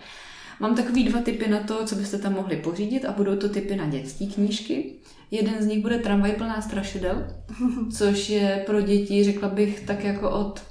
Mám 0.61 0.75
takový 0.77 1.05
dva 1.05 1.21
typy 1.21 1.49
na 1.51 1.61
to, 1.61 1.87
co 1.87 1.95
byste 1.95 2.19
tam 2.19 2.33
mohli 2.33 2.57
pořídit 2.57 3.05
a 3.05 3.13
budou 3.13 3.37
to 3.37 3.49
typy 3.49 3.77
na 3.77 3.87
dětské 3.87 4.27
knížky. 4.27 4.95
Jeden 5.31 5.63
z 5.63 5.67
nich 5.67 5.83
bude 5.83 5.99
Tramvaj 5.99 6.33
plná 6.33 6.63
strašidel, 6.63 7.27
což 7.97 8.29
je 8.29 8.63
pro 8.67 8.81
děti, 8.81 9.25
řekla 9.25 9.49
bych, 9.49 9.81
tak 9.81 10.05
jako 10.05 10.31
od 10.31 10.63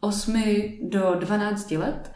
8 0.00 0.42
do 0.82 1.14
12 1.18 1.70
let. 1.70 2.12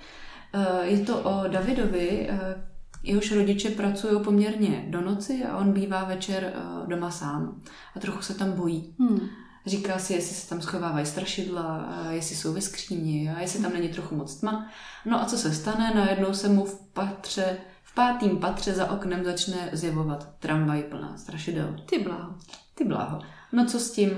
Eh, 0.54 0.86
je 0.86 0.98
to 0.98 1.20
o 1.20 1.48
Davidovi, 1.48 2.28
eh, 2.30 2.64
jehož 3.02 3.32
rodiče 3.32 3.70
pracují 3.70 4.24
poměrně 4.24 4.86
do 4.88 5.00
noci 5.00 5.44
a 5.44 5.56
on 5.56 5.72
bývá 5.72 6.04
večer 6.04 6.52
eh, 6.54 6.86
doma 6.86 7.10
sám 7.10 7.60
a 7.96 8.00
trochu 8.00 8.22
se 8.22 8.34
tam 8.34 8.52
bojí. 8.52 8.94
Hmm. 8.98 9.20
Říká 9.66 9.98
si, 9.98 10.12
jestli 10.12 10.34
se 10.34 10.48
tam 10.48 10.60
schovávají 10.60 11.06
strašidla, 11.06 11.88
jestli 12.10 12.36
jsou 12.36 12.52
ve 12.52 12.60
skříni 12.60 13.30
a 13.30 13.40
jestli 13.40 13.62
tam 13.62 13.72
není 13.72 13.88
trochu 13.88 14.16
moc 14.16 14.34
tma. 14.34 14.70
No 15.04 15.22
a 15.22 15.24
co 15.24 15.38
se 15.38 15.54
stane? 15.54 15.92
Najednou 15.94 16.34
se 16.34 16.48
mu 16.48 16.64
v 16.64 16.80
patře, 16.92 17.58
v 17.82 17.94
pátém 17.94 18.38
patře 18.38 18.74
za 18.74 18.90
oknem 18.90 19.24
začne 19.24 19.70
zjevovat 19.72 20.28
tramvaj 20.38 20.82
plná 20.82 21.16
strašidel. 21.16 21.76
Ty 21.86 21.98
bláho. 21.98 22.34
Ty 22.74 22.84
bláho. 22.84 23.20
No 23.52 23.66
co 23.66 23.80
s 23.80 23.90
tím? 23.90 24.10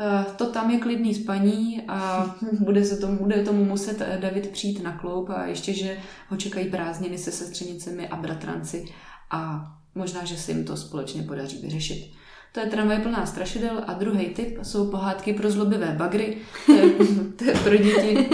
Eh, 0.00 0.24
to 0.36 0.46
tam 0.46 0.70
je 0.70 0.80
klidný 0.80 1.14
spaní 1.14 1.82
a 1.88 2.30
bude, 2.60 2.84
se 2.84 2.96
tomu, 2.96 3.18
bude 3.18 3.44
tomu 3.44 3.64
muset 3.64 4.00
eh, 4.00 4.18
David 4.20 4.48
přijít 4.50 4.82
na 4.82 4.92
kloup 4.98 5.30
a 5.30 5.46
ještě, 5.46 5.74
že 5.74 5.98
ho 6.28 6.36
čekají 6.36 6.70
prázdniny 6.70 7.18
se 7.18 7.32
sestřenicemi 7.32 8.08
a 8.08 8.16
bratranci 8.16 8.84
a 9.30 9.72
možná, 9.94 10.24
že 10.24 10.36
se 10.36 10.52
jim 10.52 10.64
to 10.64 10.76
společně 10.76 11.22
podaří 11.22 11.58
vyřešit. 11.62 12.19
To 12.52 12.60
je 12.60 12.66
tramvaj 12.66 12.98
plná 12.98 13.26
strašidel 13.26 13.84
a 13.86 13.92
druhý 13.92 14.26
typ 14.26 14.58
jsou 14.62 14.90
pohádky 14.90 15.32
pro 15.32 15.50
zlobivé 15.50 15.94
bagry. 15.98 16.36
To 16.66 16.72
je, 16.72 16.90
to 17.36 17.44
je 17.44 17.52
pro 17.52 17.76
děti, 17.76 18.28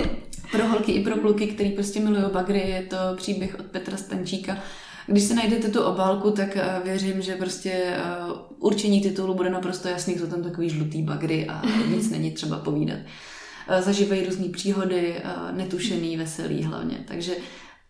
pro 0.52 0.66
holky 0.66 0.92
i 0.92 1.04
pro 1.04 1.16
kluky, 1.16 1.46
který 1.46 1.70
prostě 1.70 2.00
milují 2.00 2.24
bagry. 2.32 2.58
Je 2.58 2.82
to 2.82 2.96
příběh 3.16 3.56
od 3.60 3.66
Petra 3.66 3.96
Stančíka. 3.96 4.56
Když 5.06 5.24
si 5.24 5.34
najdete 5.34 5.68
tu 5.68 5.82
obálku, 5.82 6.30
tak 6.30 6.56
eh, 6.56 6.80
věřím, 6.84 7.22
že 7.22 7.34
prostě 7.34 7.70
eh, 7.72 8.02
určení 8.58 9.00
titulu 9.00 9.34
bude 9.34 9.50
naprosto 9.50 9.88
jasný, 9.88 10.18
jsou 10.18 10.26
tam 10.26 10.42
takový 10.42 10.70
žlutý 10.70 11.02
bagry 11.02 11.46
a 11.46 11.62
nic 11.88 12.10
není 12.10 12.30
třeba 12.30 12.58
povídat. 12.58 12.98
Eh, 13.68 13.82
zažívají 13.82 14.26
různé 14.26 14.48
příhody, 14.48 15.22
netušený, 15.52 16.16
veselý 16.16 16.62
hlavně. 16.62 17.04
Takže 17.08 17.32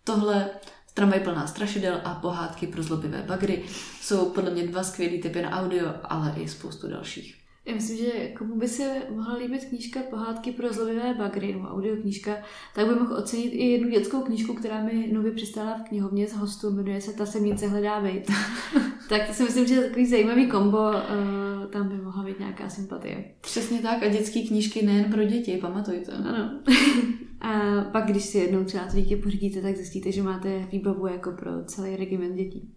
tohle 0.04 0.50
Tramvaj 0.96 1.20
plná 1.20 1.46
strašidel 1.46 2.00
a 2.04 2.14
pohádky 2.14 2.66
pro 2.66 2.82
zlobivé 2.82 3.24
bagry 3.26 3.62
jsou 4.00 4.30
podle 4.30 4.50
mě 4.50 4.66
dva 4.66 4.82
skvělé 4.82 5.18
typy 5.18 5.42
na 5.42 5.50
audio, 5.50 5.88
ale 6.04 6.34
i 6.36 6.48
spoustu 6.48 6.88
dalších. 6.88 7.36
Já 7.66 7.74
myslím, 7.74 7.98
že 7.98 8.28
komu 8.38 8.56
by 8.56 8.68
se 8.68 9.02
mohla 9.10 9.36
líbit 9.36 9.64
knížka 9.64 10.00
Pohádky 10.10 10.52
pro 10.52 10.72
zlobivé 10.72 11.14
bagry 11.14 11.52
nebo 11.52 11.68
audioknížka, 11.68 12.36
tak 12.74 12.86
by 12.86 12.94
mohl 12.94 13.14
ocenit 13.14 13.52
i 13.52 13.70
jednu 13.70 13.88
dětskou 13.88 14.20
knížku, 14.20 14.54
která 14.54 14.84
mi 14.84 15.12
nově 15.12 15.32
přistála 15.32 15.78
v 15.78 15.88
knihovně 15.88 16.26
z 16.26 16.32
hostu, 16.32 16.70
jmenuje 16.70 17.00
se 17.00 17.12
Ta 17.12 17.26
semnice 17.26 17.68
hledá 17.68 18.00
vejt. 18.00 18.30
tak 19.08 19.34
si 19.34 19.42
myslím, 19.42 19.66
že 19.66 19.74
je 19.74 19.82
takový 19.82 20.06
zajímavý 20.06 20.46
kombo, 20.46 20.78
uh, 20.78 21.70
tam 21.70 21.88
by 21.88 21.94
mohla 21.94 22.24
být 22.24 22.38
nějaká 22.38 22.68
sympatie. 22.68 23.24
Přesně 23.40 23.78
tak 23.78 24.02
a 24.02 24.08
dětské 24.08 24.40
knížky 24.40 24.86
nejen 24.86 25.12
pro 25.12 25.24
děti, 25.24 25.58
pamatujte. 25.60 26.12
Ano. 26.12 26.60
a 27.40 27.84
pak, 27.92 28.06
když 28.10 28.24
si 28.24 28.38
jednou 28.38 28.64
třeba 28.64 28.86
to 28.86 28.96
dítě 28.96 29.16
pořídíte, 29.16 29.62
tak 29.62 29.76
zjistíte, 29.76 30.12
že 30.12 30.22
máte 30.22 30.68
výbavu 30.72 31.06
jako 31.06 31.30
pro 31.32 31.64
celý 31.64 31.96
regiment 31.96 32.36
dětí. 32.36 32.74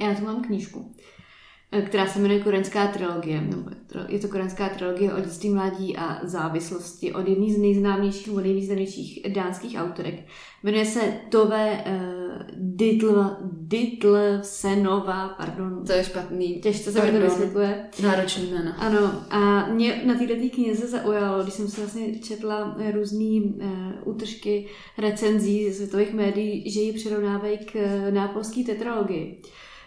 Já 0.00 0.14
tu 0.14 0.24
mám 0.24 0.42
knížku 0.42 0.94
Eh, 1.72 1.82
která 1.82 2.06
se 2.06 2.18
jmenuje 2.18 2.40
Korenská 2.40 2.86
trilogie. 2.86 3.42
Je 4.08 4.18
to 4.18 4.28
Korenská 4.28 4.68
trilogie 4.68 5.14
o 5.14 5.20
dětství, 5.20 5.50
mládí 5.50 5.96
a 5.96 6.26
závislosti 6.26 7.12
od 7.12 7.28
jedné 7.28 7.54
z 7.54 7.58
nejznámějších 7.58 8.26
nebo 8.26 8.40
nejvýznamnějších 8.40 9.32
dánských 9.32 9.78
autorek. 9.78 10.14
Jmenuje 10.62 10.84
se 10.84 11.00
Tove 11.30 11.84
uh, 11.86 12.15
Ditl, 12.52 13.36
Ditlsenova, 13.68 15.28
pardon. 15.28 15.84
To 15.86 15.92
je 15.92 16.04
špatný. 16.04 16.60
Těžce 16.60 16.92
se 16.92 17.04
mi 17.04 17.12
to 17.12 17.20
vysvětluje. 17.20 17.86
Náročný 18.02 18.50
jméno. 18.50 18.72
Ano, 18.78 19.22
a 19.30 19.66
mě 19.66 20.02
na 20.04 20.14
této 20.14 20.34
knize 20.54 20.86
zaujalo, 20.86 21.42
když 21.42 21.54
jsem 21.54 21.68
se 21.68 21.80
vlastně 21.80 22.18
četla 22.18 22.76
různé 22.92 23.40
uh, 23.40 23.70
útržky 24.04 24.66
recenzí 24.98 25.72
světových 25.72 26.14
médií, 26.14 26.70
že 26.70 26.80
ji 26.80 26.92
přirovnávají 26.92 27.58
k 27.58 27.74
uh, 27.74 28.14
nápolské 28.14 28.64
tetralogii. 28.64 29.40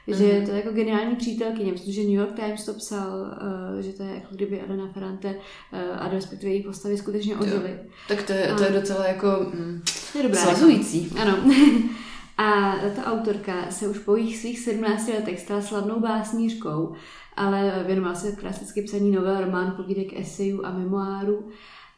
Mm. 0.08 0.16
Že 0.16 0.42
to 0.46 0.52
je 0.52 0.58
jako 0.58 0.72
geniální 0.72 1.16
přítelkyně. 1.16 1.72
Myslím, 1.72 1.94
že 1.94 2.02
New 2.02 2.10
York 2.10 2.36
Times 2.36 2.66
to 2.66 2.74
psal, 2.74 3.38
uh, 3.76 3.82
že 3.82 3.94
to 3.94 4.04
je 4.04 4.10
jako 4.10 4.36
kdyby 4.36 4.62
Adana 4.62 4.92
Ferrante 4.94 5.30
uh, 5.30 5.80
a 6.00 6.10
respektive 6.10 6.52
její 6.52 6.64
postavy 6.64 6.98
skutečně 6.98 7.38
ožily. 7.38 7.80
Tak 8.08 8.24
to 8.24 8.34
je, 8.34 8.54
to 8.58 8.64
je 8.64 8.72
docela 8.72 9.08
jako 9.08 9.28
mm, 9.54 9.82
je 10.16 10.24
dobrá, 10.24 10.42
svazující. 10.42 11.12
Ano. 11.22 11.38
a 12.40 12.76
ta 12.96 13.06
autorka 13.06 13.72
se 13.72 13.88
už 13.88 14.00
po 14.00 14.16
jejich 14.16 14.38
svých 14.38 14.60
17 14.60 15.08
letech 15.08 15.40
stala 15.40 15.62
slavnou 15.62 16.00
básnířkou, 16.00 16.94
ale 17.36 17.84
věnovala 17.88 18.16
se 18.16 18.32
klasicky 18.32 18.82
psaní 18.82 19.12
novel, 19.12 19.42
román, 19.42 19.72
povídek, 19.72 20.20
esejů 20.20 20.66
a 20.66 20.72
memoáru 20.72 21.50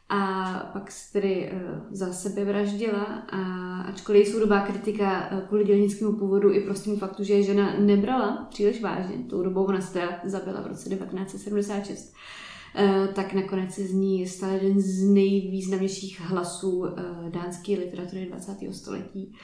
a 0.08 0.52
pak 0.72 0.90
se 0.90 1.12
tedy 1.12 1.52
uh, 1.52 1.60
za 1.90 2.12
sebe 2.12 2.44
vraždila 2.44 3.04
a 3.32 3.40
ačkoliv 3.82 4.26
jsou 4.26 4.32
soudobá 4.32 4.60
kritika 4.60 5.30
uh, 5.30 5.40
kvůli 5.40 5.64
dělnickému 5.64 6.12
původu 6.12 6.52
i 6.52 6.60
prostým 6.60 6.98
faktu, 6.98 7.24
že 7.24 7.42
žena 7.42 7.74
nebrala 7.78 8.46
příliš 8.50 8.82
vážně, 8.82 9.16
tou 9.30 9.42
dobou 9.42 9.64
ona 9.64 9.80
se 9.80 10.08
zabila 10.24 10.60
v 10.60 10.66
roce 10.66 10.88
1976, 10.88 12.14
uh, 12.14 12.82
eh, 12.84 13.08
tak 13.14 13.32
nakonec 13.32 13.74
se 13.74 13.84
z 13.84 13.92
ní 13.92 14.26
stal 14.26 14.50
jeden 14.50 14.80
z 14.80 15.04
nejvýznamnějších 15.04 16.20
hlasů 16.20 16.84
dánské 17.30 17.72
literatury 17.72 18.26
20. 18.26 18.56
století 18.70 19.34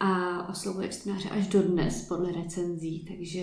a 0.00 0.48
oslovuje 0.48 0.88
čtenáře 0.88 1.28
až 1.28 1.46
dodnes 1.46 2.02
podle 2.08 2.32
recenzí, 2.32 3.04
takže 3.08 3.42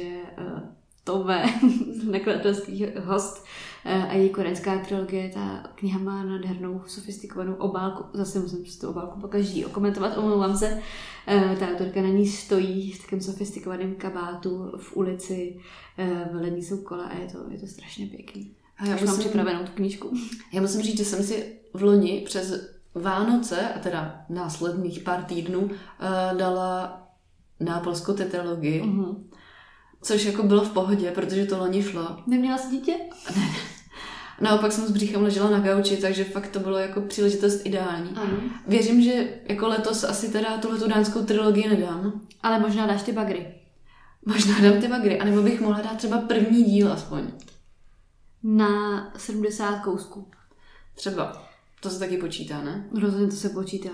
Tove, 1.06 1.46
nakladatelský 2.12 2.86
host 3.06 3.46
eh, 3.86 4.04
a 4.04 4.14
její 4.14 4.30
koreanská 4.30 4.80
trilogie. 4.80 5.32
Ta 5.34 5.70
kniha 5.76 6.00
má 6.00 6.24
nádhernou, 6.24 6.82
sofistikovanou 6.88 7.54
obálku. 7.54 8.18
Zase 8.18 8.40
musím 8.40 8.66
si 8.66 8.80
tu 8.80 8.90
obálku 8.90 9.20
pokaždý 9.20 9.66
okomentovat, 9.66 10.18
omlouvám 10.18 10.58
se. 10.58 10.82
Eh, 11.28 11.56
ta 11.60 11.68
autorka 11.68 12.02
na 12.02 12.08
ní 12.08 12.28
stojí 12.28 12.92
v 12.92 13.02
takém 13.02 13.22
sofistikovaném 13.22 13.96
kabátu 13.96 14.72
v 14.78 14.98
ulici, 14.98 15.60
eh, 15.98 16.30
v 16.32 16.36
lední 16.36 16.64
jsou 16.64 16.78
kola 16.78 17.06
a 17.06 17.18
je 17.18 17.28
to, 17.28 17.38
je 17.50 17.60
to 17.60 17.68
strašně 17.68 18.08
pěkný. 18.08 18.56
A 18.78 18.86
já 18.86 18.92
musím, 18.92 19.08
mám 19.08 19.20
připravenou 19.20 19.64
tu 19.64 19.72
knížku. 19.72 20.18
Já 20.54 20.62
musím 20.62 20.82
říct, 20.82 20.98
že 20.98 21.06
jsem 21.06 21.24
si 21.24 21.56
v 21.74 21.84
loni 21.84 22.22
přes 22.26 22.75
Vánoce, 22.96 23.70
a 23.70 23.80
teda 23.80 24.26
následných 24.30 25.00
pár 25.00 25.24
týdnů, 25.24 25.70
dala 26.38 27.02
nápolskou 27.60 28.14
tetralogii. 28.14 28.84
Uh-huh 28.84 29.16
Což 30.06 30.26
jako 30.26 30.44
bylo 30.44 30.66
v 30.66 30.70
pohodě, 30.70 31.12
protože 31.12 31.46
to 31.46 31.58
loni 31.58 31.84
šlo. 31.84 32.18
Neměla 32.28 32.58
jsi 32.58 32.72
dítě? 32.72 32.96
Ne. 33.36 33.50
Naopak 34.42 34.72
jsem 34.72 34.88
s 34.88 34.92
bříchem 34.92 35.24
ležela 35.24 35.50
na 35.50 35.60
gauči, 35.60 35.98
takže 35.98 36.24
fakt 36.24 36.48
to 36.48 36.60
bylo 36.60 36.78
jako 36.78 37.02
příležitost 37.02 37.66
ideální. 37.66 38.12
Ano. 38.16 38.38
Věřím, 38.68 39.02
že 39.02 39.40
jako 39.50 39.68
letos 39.68 40.04
asi 40.04 40.32
teda 40.32 40.58
tuhle 40.58 40.80
tu 40.80 40.88
dánskou 40.88 41.24
trilogii 41.24 41.70
nedám. 41.70 42.22
Ale 42.42 42.60
možná 42.60 42.88
dáš 42.88 43.04
ty 43.04 43.12
bagry. 43.12 43.56
Možná 44.26 44.60
dám 44.60 44.82
ty 44.82 44.88
bagry, 44.88 45.20
anebo 45.20 45.42
bych 45.42 45.62
mohla 45.62 45.82
dát 45.82 45.98
třeba 45.98 46.18
první 46.18 46.64
díl 46.64 46.94
aspoň. 46.94 47.24
Na 48.44 48.70
70 49.18 49.80
kousků. 49.80 50.32
Třeba. 50.96 51.48
To 51.86 51.92
se 51.92 52.00
taky 52.00 52.18
počítá, 52.18 52.62
ne? 52.62 52.86
Rozhodně 53.02 53.28
to 53.28 53.36
se 53.36 53.50
počítá. 53.50 53.90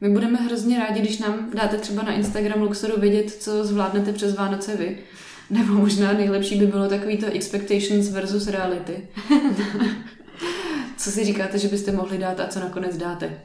My 0.00 0.10
budeme 0.10 0.38
hrozně 0.38 0.78
rádi, 0.78 1.00
když 1.00 1.18
nám 1.18 1.50
dáte 1.54 1.78
třeba 1.78 2.02
na 2.02 2.12
Instagram 2.12 2.62
Luxoru 2.62 3.00
vědět, 3.00 3.30
co 3.30 3.64
zvládnete 3.64 4.12
přes 4.12 4.36
Vánoce 4.36 4.76
vy. 4.76 4.98
Nebo 5.50 5.74
možná 5.74 6.12
nejlepší 6.12 6.58
by 6.58 6.66
bylo 6.66 6.88
takový 6.88 7.18
to 7.18 7.26
expectations 7.26 8.08
versus 8.08 8.46
reality. 8.46 9.08
co 10.96 11.10
si 11.10 11.24
říkáte, 11.24 11.58
že 11.58 11.68
byste 11.68 11.92
mohli 11.92 12.18
dát 12.18 12.40
a 12.40 12.46
co 12.46 12.60
nakonec 12.60 12.96
dáte? 12.96 13.40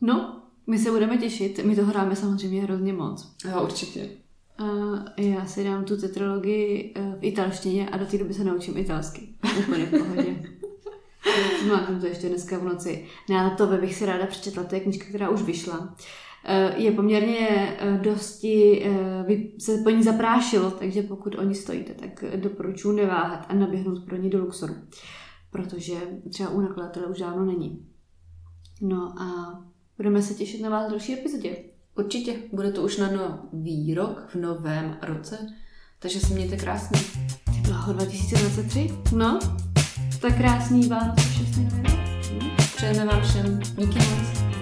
No, 0.00 0.42
my 0.66 0.78
se 0.78 0.90
budeme 0.90 1.18
těšit. 1.18 1.64
My 1.64 1.76
to 1.76 1.84
hráme 1.84 2.16
samozřejmě 2.16 2.62
hrozně 2.62 2.92
moc. 2.92 3.34
Jo, 3.50 3.62
určitě. 3.62 4.08
Uh, 4.60 4.98
já 5.16 5.46
si 5.46 5.64
dám 5.64 5.84
tu 5.84 5.96
tetralogii 5.96 6.94
uh, 6.98 7.20
v 7.20 7.24
italštině 7.24 7.88
a 7.88 7.96
do 7.96 8.06
té 8.06 8.18
doby 8.18 8.34
se 8.34 8.44
naučím 8.44 8.76
italsky. 8.76 9.28
Úplně 9.58 9.86
v 9.86 9.90
pohodě. 9.90 10.36
Mám 11.68 12.00
to 12.00 12.06
ještě 12.06 12.28
dneska 12.28 12.58
v 12.58 12.64
noci. 12.64 13.06
Na 13.30 13.50
to 13.50 13.66
bych 13.66 13.94
si 13.94 14.06
ráda 14.06 14.26
přečetla, 14.26 14.64
to 14.64 14.74
je 14.74 14.80
knižka, 14.80 15.04
která 15.08 15.28
už 15.28 15.42
vyšla. 15.42 15.96
je 16.76 16.92
poměrně 16.92 17.76
dosti, 18.02 18.86
se 19.58 19.78
po 19.78 19.90
ní 19.90 20.02
zaprášilo, 20.02 20.70
takže 20.70 21.02
pokud 21.02 21.34
oni 21.38 21.54
stojíte, 21.54 21.94
tak 21.94 22.24
doporučuji 22.36 22.92
neváhat 22.92 23.46
a 23.48 23.54
naběhnout 23.54 24.04
pro 24.04 24.16
ní 24.16 24.30
do 24.30 24.38
Luxoru, 24.38 24.74
protože 25.50 25.94
třeba 26.30 26.50
u 26.50 26.60
nakladatele 26.60 27.06
už 27.06 27.18
dávno 27.18 27.44
není. 27.44 27.86
No 28.80 29.22
a 29.22 29.58
budeme 29.96 30.22
se 30.22 30.34
těšit 30.34 30.62
na 30.62 30.70
vás 30.70 30.86
v 30.86 30.90
další 30.90 31.12
epizodě. 31.12 31.56
Určitě, 31.98 32.36
bude 32.52 32.72
to 32.72 32.82
už 32.82 32.96
na 32.96 33.10
nový 33.10 33.94
rok 33.94 34.26
v 34.28 34.34
novém 34.34 34.98
roce, 35.02 35.38
takže 35.98 36.20
se 36.20 36.34
mějte 36.34 36.56
krásně. 36.56 37.00
Ty 37.44 37.68
blaho 37.68 37.92
2023? 37.92 38.90
No, 39.16 39.38
tak 40.20 40.36
krásný 40.36 40.88
Vánoce, 40.88 41.22
šťastný 41.22 41.68
Přejeme 42.76 43.04
vám 43.04 43.22
všem. 43.22 43.60
Díky 43.76 43.98
moc. 43.98 44.55